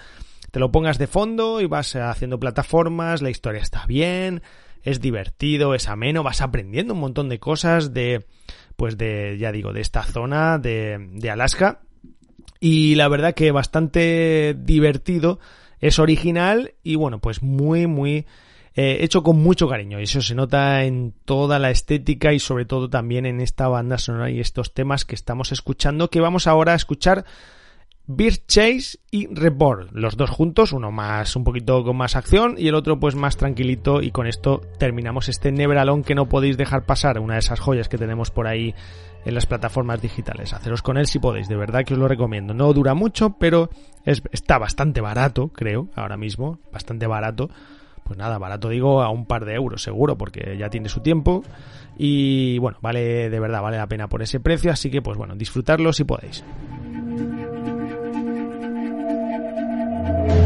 te 0.53 0.61
lo 0.61 0.71
pongas 0.71 0.99
de 0.99 1.09
fondo 1.09 1.61
y 1.61 1.67
vas 1.67 1.97
haciendo 1.97 2.39
plataformas, 2.39 3.23
la 3.23 3.31
historia 3.31 3.61
está 3.61 3.87
bien, 3.87 4.41
es 4.85 5.01
divertido, 5.01 5.75
es 5.75 5.89
ameno, 5.89 6.23
vas 6.23 6.43
aprendiendo 6.43 6.95
un 6.95 7.01
montón 7.01 7.29
de 7.29 7.41
cosas 7.41 7.93
de 7.93 8.25
pues 8.77 8.99
de, 8.99 9.37
ya 9.39 9.53
digo, 9.53 9.73
de 9.73 9.81
esta 9.81 10.03
zona 10.03 10.59
de, 10.59 11.09
de 11.13 11.31
Alaska. 11.31 11.81
Y 12.61 12.95
la 12.95 13.09
verdad 13.09 13.35
que 13.35 13.51
bastante 13.51 14.55
divertido, 14.59 15.41
es 15.83 15.99
original 15.99 16.75
y 16.83 16.95
bueno, 16.95 17.19
pues 17.19 17.43
muy, 17.43 17.87
muy 17.89 18.25
eh, 18.75 18.99
hecho 19.01 19.23
con 19.23 19.43
mucho 19.43 19.69
cariño. 19.69 20.01
Y 20.01 20.05
eso 20.05 20.23
se 20.23 20.35
nota 20.35 20.85
en 20.85 21.13
toda 21.25 21.59
la 21.59 21.71
estética 21.71 22.33
y 22.33 22.39
sobre 22.39 22.65
todo 22.65 22.89
también 22.89 23.27
en 23.27 23.41
esta 23.41 23.69
banda 23.69 23.99
sonora 23.99 24.31
y 24.31 24.41
estos 24.41 24.73
temas 24.73 25.05
que 25.05 25.17
estamos 25.17 25.53
escuchando, 25.53 26.09
que 26.09 26.21
vamos 26.21 26.47
ahora 26.47 26.73
a 26.73 26.77
escuchar 26.77 27.25
Beer 28.07 28.45
Chase 28.47 28.99
y 29.13 29.33
Reborn, 29.33 29.89
los 29.93 30.17
dos 30.17 30.29
juntos, 30.29 30.73
uno 30.73 30.91
más 30.91 31.37
un 31.37 31.45
poquito 31.45 31.85
con 31.85 31.97
más 31.97 32.17
acción 32.17 32.57
y 32.59 32.67
el 32.67 32.75
otro 32.75 32.99
pues 32.99 33.15
más 33.15 33.37
tranquilito 33.37 34.03
y 34.03 34.11
con 34.11 34.27
esto 34.27 34.61
terminamos 34.79 35.29
este 35.29 35.53
Never 35.53 35.79
Alone 35.79 36.03
que 36.03 36.17
no 36.17 36.29
podéis 36.29 36.57
dejar 36.57 36.85
pasar, 36.85 37.21
una 37.21 37.35
de 37.35 37.41
esas 37.41 37.61
joyas 37.61 37.89
que 37.89 37.99
tenemos 37.99 38.33
por 38.33 38.49
ahí 38.49 38.75
en 39.25 39.35
las 39.35 39.47
plataformas 39.47 40.03
digitales. 40.03 40.53
Haceros 40.53 40.83
con 40.83 40.99
él 40.99 41.07
si 41.07 41.21
podéis, 41.21 41.49
de 41.49 41.57
verdad 41.57 41.85
que 41.85 41.95
os 41.95 42.01
lo 42.01 42.09
recomiendo. 42.09 42.55
No 42.55 42.73
dura 42.73 42.95
mucho, 42.95 43.37
pero 43.39 43.71
está 44.05 44.59
bastante 44.59 45.01
barato, 45.01 45.49
creo, 45.49 45.89
ahora 45.95 46.17
mismo, 46.17 46.59
bastante 46.73 47.07
barato. 47.07 47.51
Pues 48.03 48.19
nada, 48.19 48.39
barato 48.39 48.69
digo 48.69 49.01
a 49.01 49.11
un 49.11 49.27
par 49.27 49.45
de 49.45 49.55
euros 49.55 49.81
seguro, 49.81 50.19
porque 50.19 50.57
ya 50.59 50.71
tiene 50.71 50.89
su 50.89 51.01
tiempo. 51.01 51.45
Y 51.97 52.59
bueno, 52.59 52.79
vale, 52.83 53.31
de 53.31 53.41
verdad, 53.41 53.63
vale 53.63 53.77
la 53.77 53.87
pena 53.87 54.09
por 54.09 54.23
ese 54.23 54.41
precio, 54.41 54.73
así 54.73 54.91
que 54.91 55.03
pues 55.03 55.17
bueno, 55.17 55.37
disfrutarlo 55.37 55.93
si 55.93 56.03
podéis. 56.03 56.45
Thank 60.03 60.33
you. 60.33 60.42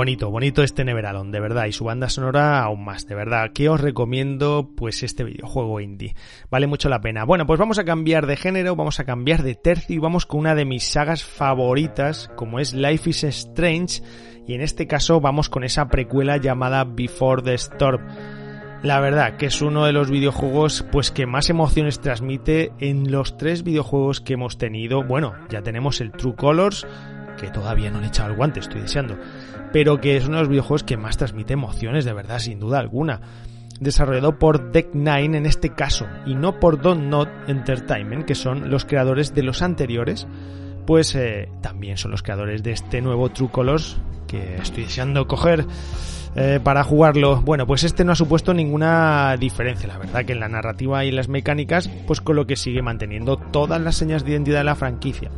Bonito, 0.00 0.30
bonito 0.30 0.62
este 0.62 0.82
Neveralon, 0.82 1.30
de 1.30 1.40
verdad, 1.40 1.66
y 1.66 1.72
su 1.72 1.84
banda 1.84 2.08
sonora 2.08 2.62
aún 2.62 2.86
más, 2.86 3.06
de 3.06 3.14
verdad, 3.14 3.52
que 3.52 3.68
os 3.68 3.78
recomiendo 3.78 4.70
pues 4.74 5.02
este 5.02 5.24
videojuego 5.24 5.78
indie. 5.78 6.14
Vale 6.50 6.66
mucho 6.66 6.88
la 6.88 7.02
pena. 7.02 7.24
Bueno, 7.24 7.44
pues 7.44 7.60
vamos 7.60 7.78
a 7.78 7.84
cambiar 7.84 8.26
de 8.26 8.38
género, 8.38 8.76
vamos 8.76 8.98
a 8.98 9.04
cambiar 9.04 9.42
de 9.42 9.56
tercio 9.56 9.94
y 9.94 9.98
vamos 9.98 10.24
con 10.24 10.40
una 10.40 10.54
de 10.54 10.64
mis 10.64 10.84
sagas 10.84 11.22
favoritas, 11.22 12.30
como 12.34 12.60
es 12.60 12.72
Life 12.72 13.10
is 13.10 13.24
Strange, 13.24 14.00
y 14.46 14.54
en 14.54 14.62
este 14.62 14.86
caso 14.86 15.20
vamos 15.20 15.50
con 15.50 15.64
esa 15.64 15.88
precuela 15.88 16.38
llamada 16.38 16.84
Before 16.84 17.42
the 17.42 17.52
Storm. 17.52 18.00
La 18.82 19.00
verdad 19.00 19.36
que 19.36 19.44
es 19.44 19.60
uno 19.60 19.84
de 19.84 19.92
los 19.92 20.10
videojuegos 20.10 20.82
pues 20.90 21.10
que 21.10 21.26
más 21.26 21.50
emociones 21.50 22.00
transmite 22.00 22.72
en 22.78 23.12
los 23.12 23.36
tres 23.36 23.64
videojuegos 23.64 24.22
que 24.22 24.32
hemos 24.32 24.56
tenido. 24.56 25.04
Bueno, 25.04 25.34
ya 25.50 25.60
tenemos 25.60 26.00
el 26.00 26.12
True 26.12 26.36
Colors, 26.36 26.86
que 27.40 27.50
todavía 27.50 27.90
no 27.90 27.98
le 28.00 28.06
he 28.06 28.08
echado 28.08 28.30
el 28.30 28.36
guante, 28.36 28.60
estoy 28.60 28.82
deseando 28.82 29.16
pero 29.72 30.00
que 30.00 30.16
es 30.16 30.26
uno 30.26 30.36
de 30.36 30.42
los 30.42 30.48
videojuegos 30.48 30.84
que 30.84 30.96
más 30.96 31.16
transmite 31.16 31.54
emociones, 31.54 32.04
de 32.04 32.12
verdad, 32.12 32.38
sin 32.38 32.58
duda 32.58 32.78
alguna. 32.78 33.20
Desarrollado 33.78 34.38
por 34.38 34.72
Deck 34.72 34.94
Nine 34.94 35.38
en 35.38 35.46
este 35.46 35.70
caso, 35.70 36.06
y 36.26 36.34
no 36.34 36.60
por 36.60 36.80
Don't 36.80 37.04
Not 37.04 37.28
Entertainment, 37.46 38.26
que 38.26 38.34
son 38.34 38.70
los 38.70 38.84
creadores 38.84 39.34
de 39.34 39.42
los 39.42 39.62
anteriores, 39.62 40.26
pues 40.86 41.14
eh, 41.14 41.48
también 41.62 41.96
son 41.96 42.10
los 42.10 42.22
creadores 42.22 42.62
de 42.62 42.72
este 42.72 43.00
nuevo 43.00 43.30
True 43.30 43.50
Colors 43.50 43.96
que 44.26 44.56
estoy 44.56 44.84
deseando 44.84 45.26
coger 45.26 45.64
eh, 46.36 46.60
para 46.62 46.84
jugarlo. 46.84 47.40
Bueno, 47.40 47.66
pues 47.66 47.84
este 47.84 48.04
no 48.04 48.12
ha 48.12 48.16
supuesto 48.16 48.52
ninguna 48.52 49.36
diferencia, 49.38 49.88
la 49.88 49.98
verdad 49.98 50.24
que 50.24 50.32
en 50.32 50.40
la 50.40 50.48
narrativa 50.48 51.04
y 51.04 51.10
las 51.10 51.28
mecánicas, 51.28 51.88
pues 52.06 52.20
con 52.20 52.36
lo 52.36 52.46
que 52.46 52.56
sigue 52.56 52.82
manteniendo 52.82 53.36
todas 53.36 53.80
las 53.80 53.96
señas 53.96 54.24
de 54.24 54.32
identidad 54.32 54.58
de 54.58 54.64
la 54.64 54.74
franquicia 54.74 55.30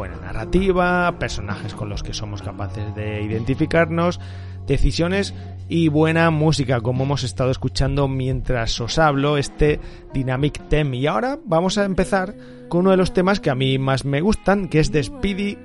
buena 0.00 0.16
narrativa, 0.40 1.18
personajes 1.18 1.74
con 1.74 1.90
los 1.90 2.02
que 2.02 2.14
somos 2.14 2.40
capaces 2.40 2.94
de 2.94 3.20
identificarnos, 3.22 4.20
decisiones 4.66 5.34
y 5.68 5.88
buena 5.88 6.30
música, 6.30 6.80
como 6.80 7.04
hemos 7.04 7.24
estado 7.24 7.50
escuchando 7.50 8.08
mientras 8.08 8.80
os 8.80 8.98
hablo, 8.98 9.36
este 9.36 9.80
Dynamic 10.14 10.66
Theme. 10.68 10.96
Y 10.96 11.06
ahora 11.06 11.38
vamos 11.44 11.76
a 11.76 11.84
empezar 11.84 12.34
con 12.70 12.80
uno 12.80 12.92
de 12.92 12.96
los 12.96 13.12
temas 13.12 13.38
que 13.38 13.50
a 13.50 13.54
mí 13.54 13.78
más 13.78 14.06
me 14.06 14.22
gustan, 14.22 14.68
que 14.68 14.80
es 14.80 14.90
de 14.92 15.02
Speedy 15.02 15.58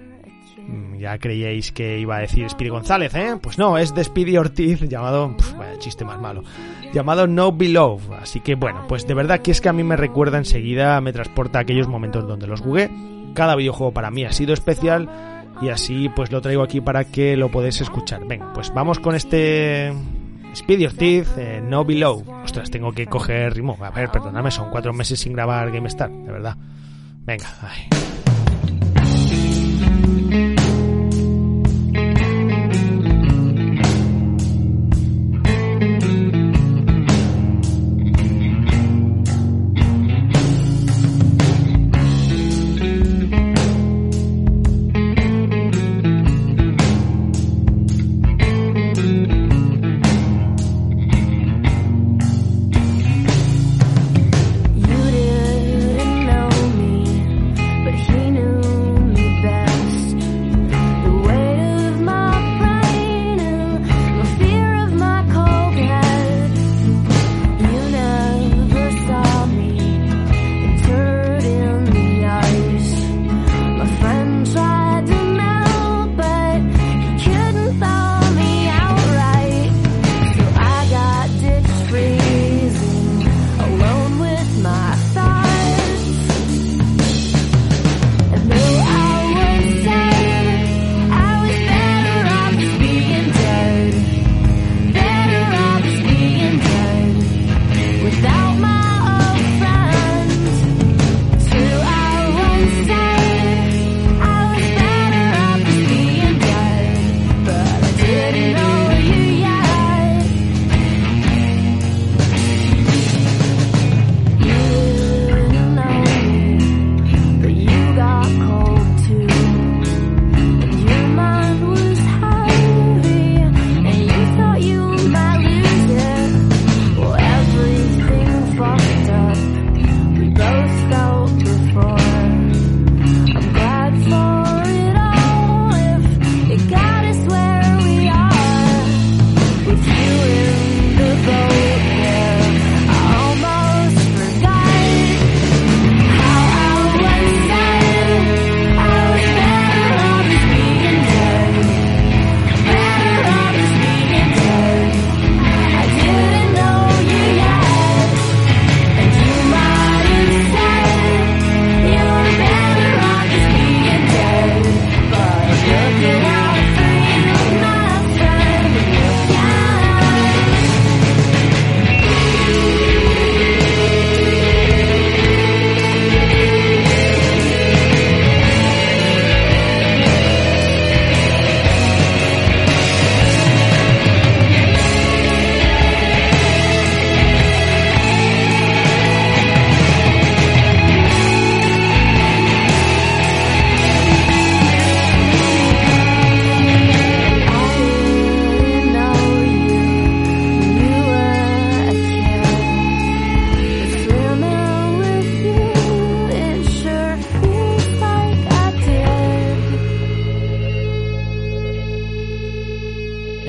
mm, 0.68 0.98
ya 0.98 1.18
creíais 1.20 1.72
que 1.72 1.98
iba 1.98 2.18
a 2.18 2.20
decir 2.20 2.50
Speedy 2.50 2.70
González, 2.70 3.16
¿eh? 3.16 3.38
Pues 3.42 3.58
no, 3.58 3.78
es 3.78 3.96
de 3.96 4.04
Speedy 4.04 4.36
Ortiz, 4.36 4.82
llamado, 4.82 5.38
vaya 5.58 5.80
chiste 5.80 6.04
más 6.04 6.20
malo, 6.20 6.44
llamado 6.94 7.28
No 7.28 7.54
Below. 7.54 8.02
Así 8.22 8.42
que 8.42 8.56
bueno, 8.56 8.84
pues 8.90 9.08
de 9.08 9.14
verdad 9.14 9.40
que 9.40 9.52
es 9.52 9.62
que 9.62 9.70
a 9.70 9.74
mí 9.74 9.86
me 9.86 9.96
recuerda 9.96 10.38
enseguida, 10.38 11.00
me 11.00 11.14
transporta 11.14 11.60
a 11.60 11.62
aquellos 11.62 11.88
momentos 11.88 12.28
donde 12.28 12.46
los 12.46 12.60
jugué 12.60 12.92
cada 13.36 13.56
videojuego 13.56 13.94
para 13.94 14.10
mí 14.10 14.26
ha 14.26 14.32
sido 14.32 14.54
especial 14.56 15.08
y 15.62 15.70
así 15.70 16.10
pues 16.10 16.32
lo 16.32 16.42
traigo 16.42 16.64
aquí 16.64 16.82
para 16.82 17.04
que 17.06 17.38
lo 17.38 17.52
podáis 17.52 17.80
escuchar. 17.82 18.26
Venga, 18.26 18.52
pues 18.54 18.74
vamos 18.74 19.00
con 19.00 19.14
este 19.14 19.94
Speedy 20.56 20.88
Teeth, 20.88 21.38
eh, 21.38 21.62
No 21.64 21.86
Below. 21.86 22.24
Ostras, 22.44 22.72
tengo 22.72 22.92
que 22.92 23.06
coger 23.06 23.54
ritmo. 23.54 23.78
A 23.82 23.92
ver, 23.92 24.10
perdonadme, 24.10 24.50
son 24.50 24.72
cuatro 24.72 24.94
meses 24.94 25.20
sin 25.20 25.34
grabar 25.34 25.72
GameStar, 25.72 26.10
de 26.10 26.32
verdad. 26.32 26.58
Venga, 27.26 27.48
ay. 27.62 28.05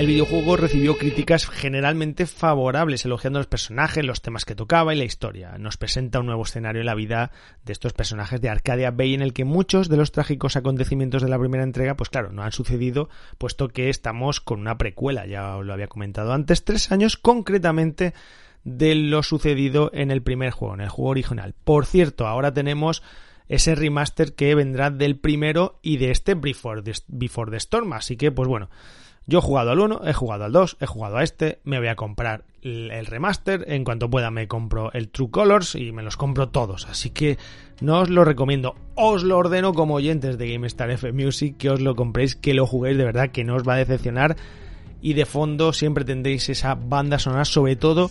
El 0.06 0.12
videojuego 0.12 0.56
recibió 0.56 0.96
críticas 0.96 1.48
generalmente 1.48 2.26
favorables, 2.26 3.04
elogiando 3.04 3.40
los 3.40 3.48
personajes, 3.48 4.04
los 4.04 4.22
temas 4.22 4.44
que 4.44 4.54
tocaba 4.54 4.94
y 4.94 4.98
la 4.98 5.04
historia. 5.04 5.58
Nos 5.58 5.78
presenta 5.78 6.20
un 6.20 6.26
nuevo 6.26 6.44
escenario 6.44 6.78
en 6.78 6.86
la 6.86 6.94
vida 6.94 7.32
de 7.64 7.72
estos 7.72 7.92
personajes 7.92 8.40
de 8.40 8.48
Arcadia 8.48 8.92
Bay 8.92 9.14
en 9.14 9.20
el 9.20 9.32
que 9.32 9.44
muchos 9.44 9.88
de 9.88 9.96
los 9.96 10.12
trágicos 10.12 10.54
acontecimientos 10.54 11.22
de 11.22 11.28
la 11.28 11.40
primera 11.40 11.64
entrega, 11.64 11.96
pues 11.96 12.08
claro, 12.08 12.30
no 12.30 12.44
han 12.44 12.52
sucedido, 12.52 13.08
puesto 13.36 13.66
que 13.66 13.88
estamos 13.88 14.40
con 14.40 14.60
una 14.60 14.78
precuela, 14.78 15.26
ya 15.26 15.56
os 15.56 15.66
lo 15.66 15.72
había 15.72 15.88
comentado 15.88 16.32
antes, 16.32 16.64
tres 16.64 16.92
años 16.92 17.16
concretamente 17.16 18.14
de 18.62 18.94
lo 18.94 19.24
sucedido 19.24 19.90
en 19.92 20.12
el 20.12 20.22
primer 20.22 20.52
juego, 20.52 20.74
en 20.74 20.82
el 20.82 20.88
juego 20.88 21.10
original. 21.10 21.52
Por 21.64 21.84
cierto, 21.84 22.28
ahora 22.28 22.54
tenemos 22.54 23.02
ese 23.48 23.74
remaster 23.74 24.36
que 24.36 24.54
vendrá 24.54 24.90
del 24.90 25.18
primero 25.18 25.80
y 25.82 25.96
de 25.96 26.12
este 26.12 26.34
Before 26.34 26.82
Before 27.08 27.50
the 27.50 27.56
Storm. 27.56 27.92
Así 27.92 28.16
que, 28.16 28.30
pues 28.30 28.48
bueno, 28.48 28.70
yo 29.26 29.38
he 29.38 29.42
jugado 29.42 29.70
al 29.70 29.80
1, 29.80 30.02
he 30.06 30.12
jugado 30.12 30.44
al 30.44 30.52
2, 30.52 30.76
he 30.80 30.86
jugado 30.86 31.16
a 31.16 31.22
este, 31.22 31.58
me 31.64 31.78
voy 31.78 31.88
a 31.88 31.96
comprar 31.96 32.44
el 32.62 33.06
remaster, 33.06 33.64
en 33.68 33.84
cuanto 33.84 34.10
pueda 34.10 34.30
me 34.30 34.48
compro 34.48 34.92
el 34.92 35.08
True 35.08 35.30
Colors 35.30 35.74
y 35.76 35.92
me 35.92 36.02
los 36.02 36.16
compro 36.16 36.48
todos. 36.48 36.86
Así 36.86 37.10
que 37.10 37.38
no 37.80 38.00
os 38.00 38.10
lo 38.10 38.24
recomiendo, 38.24 38.74
os 38.94 39.22
lo 39.22 39.38
ordeno 39.38 39.72
como 39.72 39.94
oyentes 39.94 40.38
de 40.38 40.52
GameStar 40.52 40.90
F 40.90 41.12
Music, 41.12 41.56
que 41.58 41.70
os 41.70 41.80
lo 41.80 41.94
compréis, 41.94 42.34
que 42.34 42.54
lo 42.54 42.66
juguéis 42.66 42.98
de 42.98 43.04
verdad, 43.04 43.30
que 43.30 43.44
no 43.44 43.54
os 43.54 43.66
va 43.66 43.74
a 43.74 43.78
decepcionar. 43.78 44.36
Y 45.00 45.12
de 45.12 45.26
fondo 45.26 45.72
siempre 45.72 46.04
tendréis 46.04 46.48
esa 46.48 46.74
banda 46.74 47.18
sonora, 47.18 47.44
sobre 47.44 47.76
todo 47.76 48.10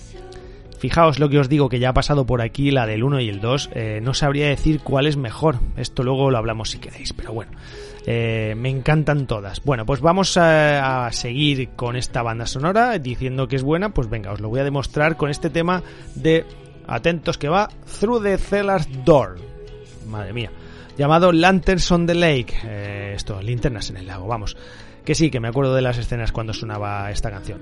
Fijaos 0.77 1.19
lo 1.19 1.29
que 1.29 1.39
os 1.39 1.49
digo, 1.49 1.69
que 1.69 1.79
ya 1.79 1.89
ha 1.89 1.93
pasado 1.93 2.25
por 2.25 2.41
aquí 2.41 2.69
la 2.69 2.85
del 2.85 3.03
1 3.03 3.21
y 3.21 3.29
el 3.29 3.39
2. 3.39 3.69
Eh, 3.73 3.99
no 4.03 4.13
sabría 4.13 4.47
decir 4.47 4.81
cuál 4.81 5.07
es 5.07 5.17
mejor. 5.17 5.59
Esto 5.77 6.03
luego 6.03 6.29
lo 6.29 6.37
hablamos 6.37 6.69
si 6.69 6.79
queréis, 6.79 7.13
pero 7.13 7.33
bueno. 7.33 7.51
Eh, 8.05 8.53
me 8.55 8.69
encantan 8.69 9.25
todas. 9.25 9.63
Bueno, 9.63 9.85
pues 9.85 9.99
vamos 9.99 10.37
a, 10.37 11.09
seguir 11.11 11.69
con 11.75 11.95
esta 11.95 12.21
banda 12.21 12.45
sonora 12.45 12.97
diciendo 12.99 13.47
que 13.47 13.55
es 13.55 13.63
buena. 13.63 13.89
Pues 13.89 14.09
venga, 14.09 14.31
os 14.31 14.39
lo 14.39 14.49
voy 14.49 14.59
a 14.59 14.63
demostrar 14.63 15.17
con 15.17 15.29
este 15.29 15.49
tema 15.49 15.81
de. 16.15 16.45
Atentos 16.87 17.39
que 17.39 17.49
va. 17.49 17.69
Through 17.99 18.23
the 18.23 18.37
Cellar's 18.37 18.87
Door. 19.03 19.37
Madre 20.07 20.33
mía. 20.33 20.51
Llamado 20.97 21.31
Lanterns 21.31 21.91
on 21.91 22.05
the 22.05 22.13
Lake. 22.13 22.53
Eh, 22.63 23.13
esto, 23.15 23.41
linternas 23.41 23.89
en 23.89 23.97
el 23.97 24.07
lago, 24.07 24.27
vamos. 24.27 24.55
Que 25.03 25.15
sí, 25.15 25.29
que 25.29 25.39
me 25.39 25.47
acuerdo 25.47 25.75
de 25.75 25.81
las 25.81 25.97
escenas 25.97 26.31
cuando 26.31 26.53
sonaba 26.53 27.11
esta 27.11 27.31
canción. 27.31 27.59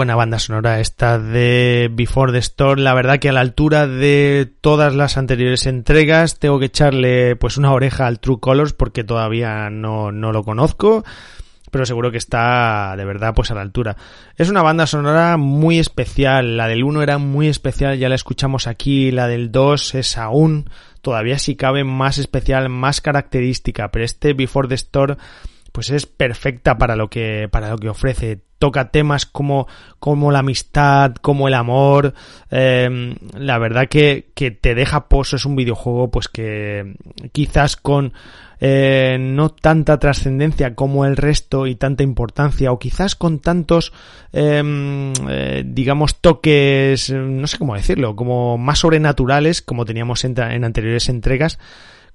Buena 0.00 0.16
banda 0.16 0.38
sonora 0.38 0.80
esta 0.80 1.18
de 1.18 1.90
Before 1.92 2.32
the 2.32 2.38
Storm, 2.38 2.80
la 2.80 2.94
verdad 2.94 3.18
que 3.18 3.28
a 3.28 3.32
la 3.32 3.40
altura 3.40 3.86
de 3.86 4.50
todas 4.62 4.94
las 4.94 5.18
anteriores 5.18 5.66
entregas 5.66 6.38
tengo 6.38 6.58
que 6.58 6.64
echarle 6.64 7.36
pues 7.36 7.58
una 7.58 7.70
oreja 7.70 8.06
al 8.06 8.18
True 8.18 8.40
Colors 8.40 8.72
porque 8.72 9.04
todavía 9.04 9.68
no, 9.68 10.10
no 10.10 10.32
lo 10.32 10.42
conozco, 10.42 11.04
pero 11.70 11.84
seguro 11.84 12.10
que 12.10 12.16
está 12.16 12.94
de 12.96 13.04
verdad 13.04 13.34
pues 13.36 13.50
a 13.50 13.54
la 13.54 13.60
altura. 13.60 13.98
Es 14.36 14.48
una 14.48 14.62
banda 14.62 14.86
sonora 14.86 15.36
muy 15.36 15.78
especial, 15.78 16.56
la 16.56 16.66
del 16.66 16.82
1 16.82 17.02
era 17.02 17.18
muy 17.18 17.48
especial, 17.48 17.98
ya 17.98 18.08
la 18.08 18.14
escuchamos 18.14 18.68
aquí, 18.68 19.10
la 19.10 19.28
del 19.28 19.52
2 19.52 19.96
es 19.96 20.16
aún 20.16 20.70
todavía 21.02 21.38
si 21.38 21.56
cabe 21.56 21.84
más 21.84 22.16
especial, 22.16 22.70
más 22.70 23.02
característica, 23.02 23.90
pero 23.90 24.06
este 24.06 24.32
Before 24.32 24.66
the 24.66 24.76
Storm 24.76 25.18
pues 25.72 25.90
es 25.90 26.06
perfecta 26.06 26.78
para 26.78 26.96
lo 26.96 27.10
que 27.10 27.50
para 27.52 27.68
lo 27.68 27.76
que 27.76 27.90
ofrece 27.90 28.40
toca 28.60 28.90
temas 28.92 29.26
como 29.26 29.66
como 29.98 30.30
la 30.30 30.40
amistad 30.40 31.14
como 31.14 31.48
el 31.48 31.54
amor 31.54 32.14
eh, 32.50 33.16
la 33.34 33.58
verdad 33.58 33.88
que, 33.88 34.28
que 34.34 34.52
te 34.52 34.76
deja 34.76 35.08
pozo 35.08 35.36
es 35.36 35.44
un 35.46 35.56
videojuego 35.56 36.10
pues 36.10 36.28
que 36.28 36.94
quizás 37.32 37.76
con 37.76 38.12
eh, 38.60 39.16
no 39.18 39.48
tanta 39.48 39.98
trascendencia 39.98 40.74
como 40.74 41.06
el 41.06 41.16
resto 41.16 41.66
y 41.66 41.74
tanta 41.74 42.02
importancia 42.02 42.70
o 42.70 42.78
quizás 42.78 43.16
con 43.16 43.38
tantos 43.38 43.94
eh, 44.34 44.62
eh, 45.28 45.62
digamos 45.66 46.20
toques 46.20 47.10
no 47.10 47.46
sé 47.46 47.56
cómo 47.56 47.74
decirlo 47.74 48.14
como 48.14 48.58
más 48.58 48.80
sobrenaturales 48.80 49.62
como 49.62 49.86
teníamos 49.86 50.24
en, 50.24 50.38
en 50.38 50.64
anteriores 50.64 51.08
entregas 51.08 51.58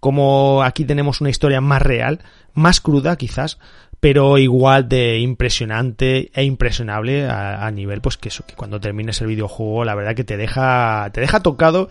como 0.06 0.62
aquí 0.62 0.86
tenemos 0.86 1.20
una 1.20 1.32
historia 1.32 1.62
más 1.62 1.82
real, 1.82 2.20
más 2.54 2.80
cruda 2.80 3.16
quizás, 3.16 3.58
pero 4.06 4.38
igual 4.38 4.88
de 4.88 5.18
impresionante 5.18 6.30
e 6.36 6.44
impresionable 6.44 7.28
a, 7.28 7.72
nivel 7.72 8.02
pues 8.02 8.18
que 8.18 8.30
eso, 8.30 8.46
que 8.46 8.54
cuando 8.54 8.80
termines 8.80 9.20
el 9.22 9.26
videojuego 9.26 9.84
la 9.84 9.96
verdad 9.96 10.13
que 10.13 10.24
te 10.24 10.38
deja 10.38 11.10
te 11.12 11.22
deja 11.22 11.39
tocado 11.39 11.89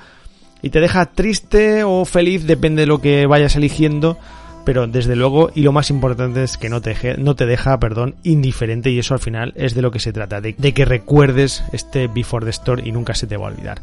y 0.63 0.71
te 0.71 0.79
deja 0.79 1.07
triste 1.07 1.83
o 1.83 2.05
feliz 2.05 2.47
depende 2.47 2.83
de 2.83 2.87
lo 2.87 3.01
que 3.01 3.27
vayas 3.27 3.57
eligiendo 3.57 4.17
pero 4.65 4.87
desde 4.87 5.17
luego, 5.17 5.51
y 5.55 5.63
lo 5.63 5.73
más 5.73 5.91
importante 5.91 6.43
es 6.43 6.57
que 6.57 6.69
no 6.69 6.81
te, 6.81 7.17
no 7.19 7.35
te 7.35 7.47
deja, 7.47 7.79
perdón, 7.79 8.17
indiferente 8.23 8.91
y 8.91 8.99
eso 8.99 9.15
al 9.15 9.21
final 9.21 9.53
es 9.57 9.75
de 9.75 9.83
lo 9.83 9.91
que 9.91 10.01
se 10.01 10.13
trata, 10.13 10.41
de, 10.41 10.55
de 10.57 10.75
que 10.75 10.85
recuerdes 10.85 11.65
este 11.73 12.09
Before 12.09 12.45
the 12.45 12.51
Store 12.51 12.83
y 12.85 12.93
nunca 12.93 13.15
se 13.15 13.27
te 13.27 13.37
va 13.37 13.49
a 13.49 13.51
olvidar. 13.53 13.81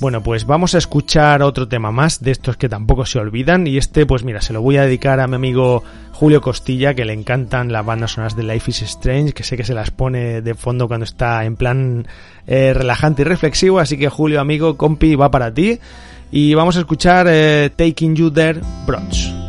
Bueno, 0.00 0.22
pues 0.22 0.44
vamos 0.44 0.74
a 0.74 0.78
escuchar 0.78 1.42
otro 1.42 1.68
tema 1.68 1.92
más 1.92 2.20
de 2.20 2.32
estos 2.32 2.56
que 2.56 2.68
tampoco 2.68 3.06
se 3.06 3.20
olvidan 3.20 3.66
y 3.66 3.78
este 3.78 4.06
pues 4.06 4.24
mira, 4.24 4.40
se 4.40 4.52
lo 4.52 4.60
voy 4.60 4.76
a 4.76 4.82
dedicar 4.82 5.20
a 5.20 5.28
mi 5.28 5.36
amigo 5.36 5.84
Julio 6.12 6.40
Costilla 6.40 6.94
que 6.94 7.04
le 7.04 7.12
encantan 7.12 7.70
las 7.70 7.86
bandas 7.86 8.12
sonoras 8.12 8.36
de 8.36 8.42
Life 8.42 8.70
is 8.72 8.82
Strange, 8.82 9.32
que 9.32 9.44
sé 9.44 9.56
que 9.56 9.64
se 9.64 9.72
las 9.72 9.92
pone 9.92 10.42
de 10.42 10.54
fondo 10.54 10.88
cuando 10.88 11.04
está 11.04 11.44
en 11.44 11.54
plan 11.54 12.08
eh, 12.48 12.74
relajante 12.74 13.22
y 13.22 13.24
reflexivo, 13.24 13.78
así 13.78 13.96
que 13.96 14.08
Julio 14.08 14.40
amigo, 14.40 14.76
compi, 14.76 15.14
va 15.14 15.30
para 15.30 15.54
ti 15.54 15.78
y 16.32 16.54
vamos 16.54 16.76
a 16.76 16.80
escuchar 16.80 17.28
eh, 17.30 17.70
Taking 17.76 18.16
You 18.16 18.30
There, 18.32 18.60
Bronze. 18.86 19.43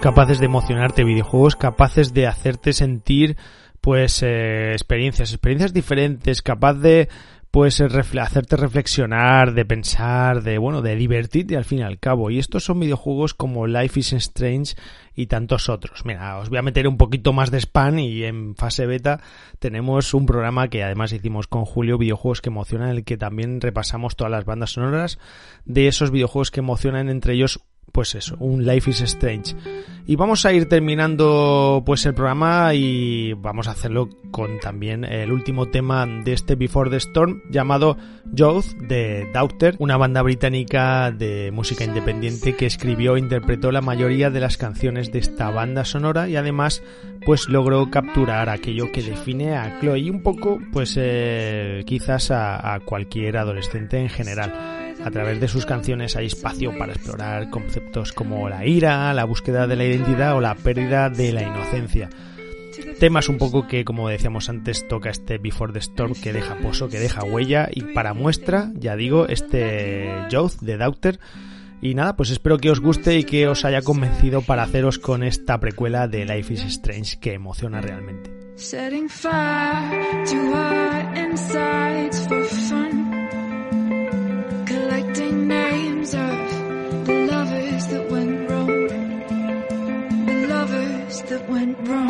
Capaces 0.00 0.38
de 0.38 0.46
emocionarte, 0.46 1.04
videojuegos 1.04 1.56
capaces 1.56 2.14
de 2.14 2.26
hacerte 2.26 2.72
sentir 2.72 3.36
pues 3.80 4.22
eh, 4.22 4.72
experiencias, 4.72 5.30
experiencias 5.32 5.74
diferentes, 5.74 6.40
capaz 6.40 6.74
de 6.74 7.08
pues 7.54 7.80
hacerte 7.80 8.56
reflexionar, 8.56 9.54
de 9.54 9.64
pensar, 9.64 10.42
de 10.42 10.58
bueno, 10.58 10.82
de 10.82 10.96
divertirte 10.96 11.56
al 11.56 11.64
fin 11.64 11.78
y 11.78 11.82
al 11.82 12.00
cabo. 12.00 12.28
Y 12.30 12.40
estos 12.40 12.64
son 12.64 12.80
videojuegos 12.80 13.32
como 13.32 13.68
Life 13.68 14.00
is 14.00 14.12
Strange 14.14 14.74
y 15.14 15.26
tantos 15.26 15.68
otros. 15.68 16.04
Mira, 16.04 16.38
os 16.38 16.48
voy 16.48 16.58
a 16.58 16.62
meter 16.62 16.88
un 16.88 16.96
poquito 16.96 17.32
más 17.32 17.52
de 17.52 17.58
spam 17.60 18.00
y 18.00 18.24
en 18.24 18.56
fase 18.56 18.86
beta 18.86 19.20
tenemos 19.60 20.14
un 20.14 20.26
programa 20.26 20.66
que 20.66 20.82
además 20.82 21.12
hicimos 21.12 21.46
con 21.46 21.64
Julio, 21.64 21.96
videojuegos 21.96 22.40
que 22.40 22.48
emocionan, 22.48 22.88
en 22.88 22.96
el 22.96 23.04
que 23.04 23.16
también 23.16 23.60
repasamos 23.60 24.16
todas 24.16 24.32
las 24.32 24.44
bandas 24.44 24.72
sonoras 24.72 25.20
de 25.64 25.86
esos 25.86 26.10
videojuegos 26.10 26.50
que 26.50 26.58
emocionan, 26.58 27.08
entre 27.08 27.34
ellos 27.34 27.60
pues 27.92 28.14
eso, 28.14 28.36
un 28.40 28.66
Life 28.66 28.90
is 28.90 29.00
Strange. 29.02 29.54
Y 30.06 30.16
vamos 30.16 30.44
a 30.44 30.52
ir 30.52 30.68
terminando 30.68 31.82
pues 31.86 32.04
el 32.04 32.12
programa 32.12 32.74
y 32.74 33.32
vamos 33.32 33.68
a 33.68 33.70
hacerlo 33.70 34.10
con 34.30 34.60
también 34.60 35.04
el 35.04 35.32
último 35.32 35.70
tema 35.70 36.04
de 36.06 36.34
este 36.34 36.56
Before 36.56 36.90
the 36.90 36.96
Storm 36.96 37.40
llamado 37.50 37.96
Youth 38.32 38.66
de 38.80 39.30
Daughter, 39.32 39.76
una 39.78 39.96
banda 39.96 40.20
británica 40.20 41.10
de 41.10 41.52
música 41.52 41.84
independiente 41.84 42.54
que 42.54 42.66
escribió 42.66 43.16
e 43.16 43.20
interpretó 43.20 43.72
la 43.72 43.80
mayoría 43.80 44.28
de 44.28 44.40
las 44.40 44.58
canciones 44.58 45.10
de 45.10 45.20
esta 45.20 45.50
banda 45.50 45.84
sonora 45.84 46.28
y 46.28 46.36
además 46.36 46.82
pues 47.24 47.48
logró 47.48 47.90
capturar 47.90 48.50
aquello 48.50 48.92
que 48.92 49.02
define 49.02 49.56
a 49.56 49.78
Chloe 49.80 50.00
y 50.00 50.10
un 50.10 50.22
poco 50.22 50.58
pues 50.72 50.96
eh, 50.98 51.82
quizás 51.86 52.30
a 52.30 52.78
cualquier 52.84 53.38
adolescente 53.38 53.98
en 53.98 54.10
general 54.10 54.83
a 55.04 55.10
través 55.10 55.38
de 55.38 55.48
sus 55.48 55.66
canciones 55.66 56.16
hay 56.16 56.26
espacio 56.26 56.76
para 56.78 56.94
explorar 56.94 57.50
conceptos 57.50 58.12
como 58.12 58.48
la 58.48 58.66
ira, 58.66 59.12
la 59.12 59.24
búsqueda 59.24 59.66
de 59.66 59.76
la 59.76 59.84
identidad 59.84 60.34
o 60.34 60.40
la 60.40 60.54
pérdida 60.54 61.10
de 61.10 61.32
la 61.32 61.42
inocencia. 61.42 62.08
Temas 62.98 63.28
un 63.28 63.36
poco 63.36 63.66
que, 63.66 63.84
como 63.84 64.08
decíamos 64.08 64.48
antes, 64.48 64.88
toca 64.88 65.10
este 65.10 65.36
Before 65.36 65.74
the 65.74 65.80
Storm 65.80 66.14
que 66.14 66.32
deja 66.32 66.56
pozo, 66.56 66.88
que 66.88 66.98
deja 66.98 67.22
huella 67.22 67.68
y 67.70 67.82
para 67.82 68.14
muestra, 68.14 68.70
ya 68.74 68.96
digo, 68.96 69.28
este 69.28 70.10
Youth 70.30 70.60
de 70.60 70.78
Daughter. 70.78 71.20
Y 71.82 71.94
nada, 71.94 72.16
pues 72.16 72.30
espero 72.30 72.56
que 72.56 72.70
os 72.70 72.80
guste 72.80 73.18
y 73.18 73.24
que 73.24 73.46
os 73.46 73.66
haya 73.66 73.82
convencido 73.82 74.40
para 74.40 74.62
haceros 74.62 74.98
con 74.98 75.22
esta 75.22 75.60
precuela 75.60 76.08
de 76.08 76.24
Life 76.24 76.54
is 76.54 76.64
Strange 76.64 77.18
que 77.20 77.34
emociona 77.34 77.82
realmente. 77.82 78.32
Names 86.04 86.14
of 86.14 87.06
the 87.06 87.26
lovers 87.30 87.86
that 87.86 88.10
went 88.10 88.50
wrong, 88.50 88.88
the 90.26 90.46
lovers 90.48 91.22
that 91.22 91.48
went 91.48 91.88
wrong. 91.88 92.08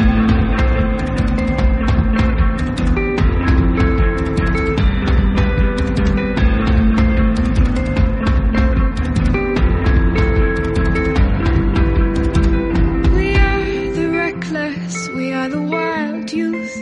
We 13.17 13.37
are 13.37 13.93
the 13.95 14.09
reckless, 14.11 15.09
we 15.09 15.33
are 15.33 15.49
the 15.49 15.63
wild 15.63 16.33
youth, 16.33 16.75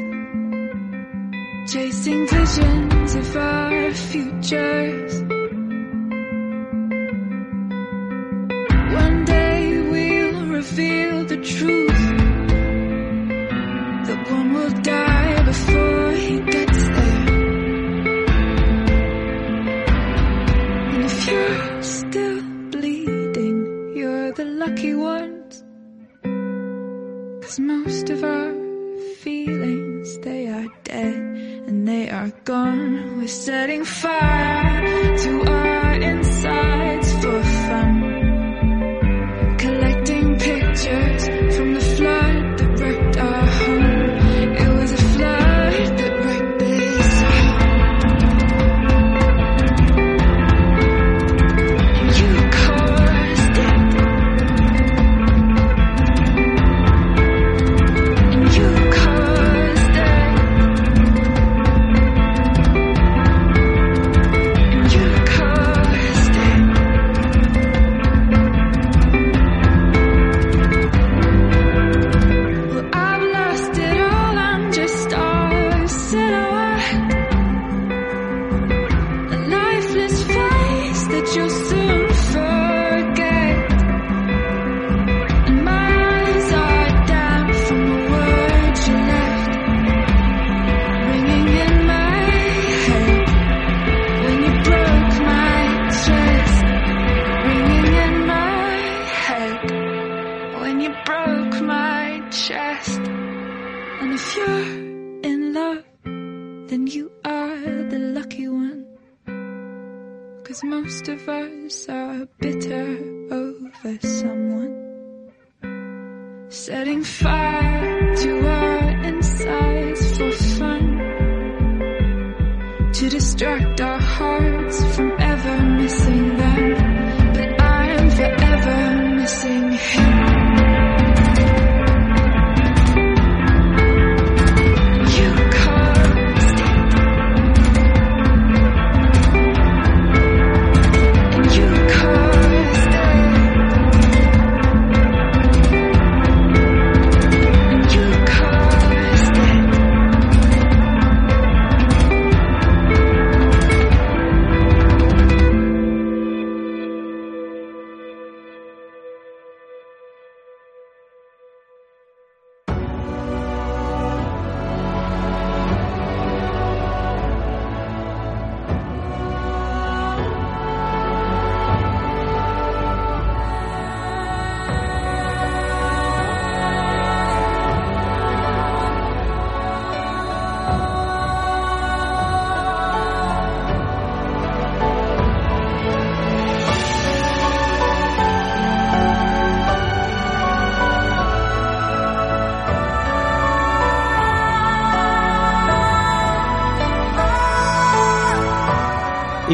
chasing 1.70 2.26
visions 2.26 3.14
of 3.14 3.36
our 3.36 3.92
futures. 3.92 5.31
true 11.42 11.81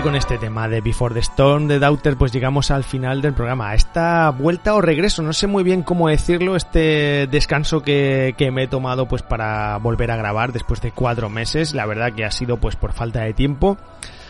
con 0.09 0.17
este 0.17 0.39
tema 0.39 0.69
de 0.69 0.81
Before 0.81 1.13
the 1.13 1.21
Storm 1.21 1.69
de 1.69 1.79
Daughter, 1.79 2.17
pues 2.17 2.33
llegamos 2.33 2.71
al 2.71 2.83
final 2.83 3.21
del 3.21 3.35
programa. 3.35 3.75
Esta 3.75 4.31
vuelta 4.31 4.75
o 4.75 4.81
regreso, 4.81 5.23
no 5.23 5.35
sé 5.35 5.47
muy 5.47 5.63
bien 5.63 5.83
cómo 5.83 6.09
decirlo, 6.09 6.57
este 6.57 7.27
descanso 7.27 7.83
que, 7.83 8.35
que 8.39 8.51
me 8.51 8.63
he 8.63 8.69
tomado 8.69 9.07
pues 9.07 9.21
para 9.21 9.77
volver 9.77 10.11
a 10.11 10.17
grabar 10.17 10.53
después 10.53 10.81
de 10.81 10.93
cuatro 10.93 11.29
meses. 11.29 11.75
La 11.75 11.85
verdad 11.85 12.15
que 12.15 12.25
ha 12.25 12.31
sido 12.31 12.57
pues 12.57 12.75
por 12.75 12.95
falta 12.95 13.21
de 13.21 13.35
tiempo. 13.35 13.77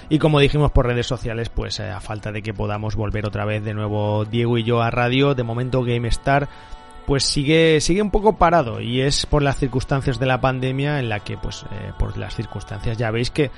Y 0.08 0.18
como 0.18 0.40
dijimos 0.40 0.72
por 0.72 0.84
redes 0.84 1.06
sociales, 1.06 1.48
pues 1.48 1.78
eh, 1.78 1.88
a 1.88 2.00
falta 2.00 2.32
de 2.32 2.42
que 2.42 2.52
podamos 2.52 2.96
volver 2.96 3.24
otra 3.24 3.44
vez 3.44 3.62
de 3.62 3.72
nuevo 3.72 4.24
Diego 4.24 4.58
y 4.58 4.64
yo 4.64 4.82
a 4.82 4.90
radio, 4.90 5.36
de 5.36 5.44
momento 5.44 5.84
GameStar 5.84 6.48
pues 7.06 7.22
sigue 7.22 7.80
sigue 7.80 8.02
un 8.02 8.10
poco 8.10 8.36
parado 8.36 8.80
y 8.80 9.00
es 9.00 9.24
por 9.26 9.42
las 9.42 9.56
circunstancias 9.56 10.18
de 10.18 10.26
la 10.26 10.42
pandemia 10.42 10.98
en 10.98 11.08
la 11.08 11.20
que 11.20 11.38
pues 11.38 11.64
eh, 11.70 11.92
por 11.98 12.18
las 12.18 12.34
circunstancias 12.34 12.98
ya 12.98 13.10
veis 13.10 13.30
que 13.30 13.50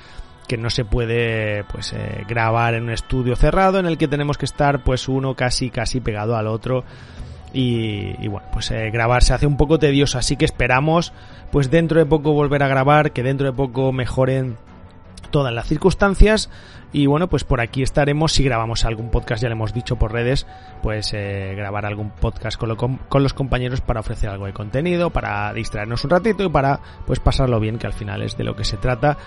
que 0.51 0.57
no 0.57 0.69
se 0.69 0.83
puede 0.83 1.63
pues 1.71 1.93
eh, 1.93 2.25
grabar 2.27 2.73
en 2.73 2.83
un 2.83 2.89
estudio 2.89 3.37
cerrado 3.37 3.79
en 3.79 3.85
el 3.85 3.97
que 3.97 4.09
tenemos 4.09 4.37
que 4.37 4.43
estar 4.43 4.83
pues 4.83 5.07
uno 5.07 5.33
casi 5.33 5.69
casi 5.69 6.01
pegado 6.01 6.35
al 6.35 6.47
otro. 6.47 6.83
Y, 7.53 8.17
y 8.19 8.27
bueno 8.27 8.45
pues 8.51 8.69
eh, 8.71 8.91
grabar 8.91 9.23
se 9.23 9.33
hace 9.33 9.47
un 9.47 9.55
poco 9.55 9.79
tedioso 9.79 10.17
así 10.17 10.35
que 10.35 10.43
esperamos 10.43 11.13
pues 11.53 11.71
dentro 11.71 11.99
de 11.99 12.05
poco 12.05 12.33
volver 12.33 12.63
a 12.63 12.67
grabar 12.67 13.13
que 13.13 13.23
dentro 13.23 13.47
de 13.47 13.53
poco 13.53 13.93
mejoren 13.93 14.57
todas 15.31 15.53
las 15.53 15.67
circunstancias. 15.67 16.49
Y 16.91 17.05
bueno 17.05 17.29
pues 17.29 17.45
por 17.45 17.61
aquí 17.61 17.81
estaremos. 17.81 18.33
Si 18.33 18.43
grabamos 18.43 18.83
algún 18.83 19.09
podcast 19.09 19.41
ya 19.41 19.47
le 19.47 19.53
hemos 19.53 19.73
dicho 19.73 19.95
por 19.95 20.11
redes 20.11 20.47
pues 20.83 21.13
eh, 21.13 21.53
grabar 21.55 21.85
algún 21.85 22.09
podcast 22.09 22.59
con, 22.59 22.97
con 22.97 23.23
los 23.23 23.33
compañeros 23.33 23.79
para 23.79 24.01
ofrecer 24.01 24.29
algo 24.29 24.47
de 24.47 24.53
contenido 24.53 25.11
para 25.11 25.53
distraernos 25.53 26.03
un 26.03 26.09
ratito 26.09 26.43
y 26.43 26.49
para 26.49 26.81
pues 27.07 27.21
pasarlo 27.21 27.57
bien 27.61 27.77
que 27.77 27.87
al 27.87 27.93
final 27.93 28.21
es 28.21 28.35
de 28.35 28.43
lo 28.43 28.57
que 28.57 28.65
se 28.65 28.75
trata 28.75 29.17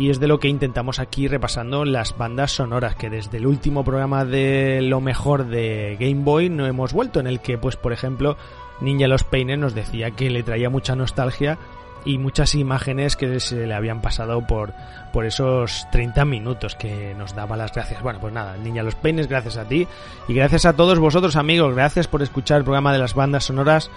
y 0.00 0.08
es 0.08 0.18
de 0.18 0.28
lo 0.28 0.40
que 0.40 0.48
intentamos 0.48 0.98
aquí 0.98 1.28
repasando 1.28 1.84
las 1.84 2.16
bandas 2.16 2.52
sonoras 2.52 2.94
que 2.96 3.10
desde 3.10 3.36
el 3.36 3.46
último 3.46 3.84
programa 3.84 4.24
de 4.24 4.80
lo 4.80 5.02
mejor 5.02 5.46
de 5.46 5.98
Game 6.00 6.24
Boy 6.24 6.48
no 6.48 6.66
hemos 6.66 6.94
vuelto 6.94 7.20
en 7.20 7.26
el 7.26 7.40
que 7.40 7.58
pues 7.58 7.76
por 7.76 7.92
ejemplo 7.92 8.38
Ninja 8.80 9.08
Los 9.08 9.24
Peines 9.24 9.58
nos 9.58 9.74
decía 9.74 10.12
que 10.12 10.30
le 10.30 10.42
traía 10.42 10.70
mucha 10.70 10.96
nostalgia 10.96 11.58
y 12.06 12.16
muchas 12.16 12.54
imágenes 12.54 13.14
que 13.14 13.40
se 13.40 13.66
le 13.66 13.74
habían 13.74 14.00
pasado 14.00 14.46
por, 14.46 14.72
por 15.12 15.26
esos 15.26 15.86
30 15.92 16.24
minutos 16.24 16.76
que 16.76 17.14
nos 17.14 17.34
daba 17.34 17.58
las 17.58 17.74
gracias. 17.74 18.02
Bueno, 18.02 18.20
pues 18.20 18.32
nada, 18.32 18.56
Niña 18.56 18.82
Los 18.82 18.94
Peines, 18.94 19.28
gracias 19.28 19.58
a 19.58 19.66
ti 19.66 19.86
y 20.28 20.32
gracias 20.32 20.64
a 20.64 20.72
todos 20.72 20.98
vosotros 20.98 21.36
amigos, 21.36 21.74
gracias 21.74 22.08
por 22.08 22.22
escuchar 22.22 22.56
el 22.56 22.64
programa 22.64 22.94
de 22.94 23.00
las 23.00 23.12
bandas 23.12 23.44
sonoras 23.44 23.90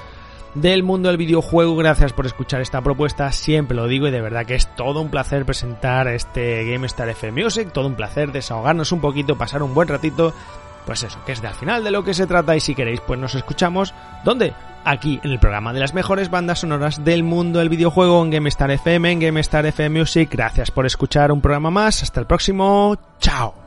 del 0.56 0.84
mundo 0.84 1.10
del 1.10 1.18
videojuego, 1.18 1.76
gracias 1.76 2.14
por 2.14 2.26
escuchar 2.26 2.62
esta 2.62 2.82
propuesta, 2.82 3.32
siempre 3.32 3.76
lo 3.76 3.88
digo 3.88 4.08
y 4.08 4.12
de 4.12 4.22
verdad 4.22 4.46
que 4.46 4.56
es 4.56 4.68
todo 4.76 5.02
un 5.02 5.10
placer 5.10 5.46
presentar 5.46 6.08
este 6.08 6.66
GameStar 6.66 7.10
FM 7.10 7.44
Music, 7.44 7.72
todo 7.74 7.88
un 7.88 7.96
placer 7.96 8.32
desahogarnos 8.32 8.92
un 8.92 9.02
poquito, 9.02 9.38
pasar 9.38 9.64
un 9.64 9.74
buen 9.74 9.88
ratito. 9.88 10.34
Pues 10.86 11.04
eso, 11.04 11.18
que 11.26 11.32
es 11.32 11.42
de 11.42 11.48
al 11.48 11.56
final 11.56 11.84
de 11.84 11.92
lo 11.92 12.04
que 12.04 12.14
se 12.14 12.28
trata. 12.28 12.56
Y 12.56 12.60
si 12.60 12.76
queréis 12.76 13.00
pues 13.00 13.20
nos 13.20 13.36
escuchamos, 13.36 13.94
¿dónde? 14.26 14.54
Aquí 14.84 15.20
en 15.24 15.32
el 15.32 15.40
programa 15.40 15.72
de 15.72 15.80
las 15.80 15.94
mejores 15.94 16.30
bandas 16.30 16.60
sonoras 16.60 17.06
del 17.06 17.24
mundo 17.24 17.60
del 17.60 17.70
videojuego 17.70 18.22
en 18.22 18.32
GameStar 18.32 18.70
FM, 18.70 19.12
en 19.12 19.20
GameStar 19.22 19.66
FM 19.66 20.00
Music. 20.00 20.30
Gracias 20.30 20.72
por 20.72 20.86
escuchar 20.86 21.32
un 21.32 21.40
programa 21.40 21.72
más, 21.72 22.04
hasta 22.04 22.20
el 22.20 22.28
próximo, 22.28 22.98
chao. 23.20 23.63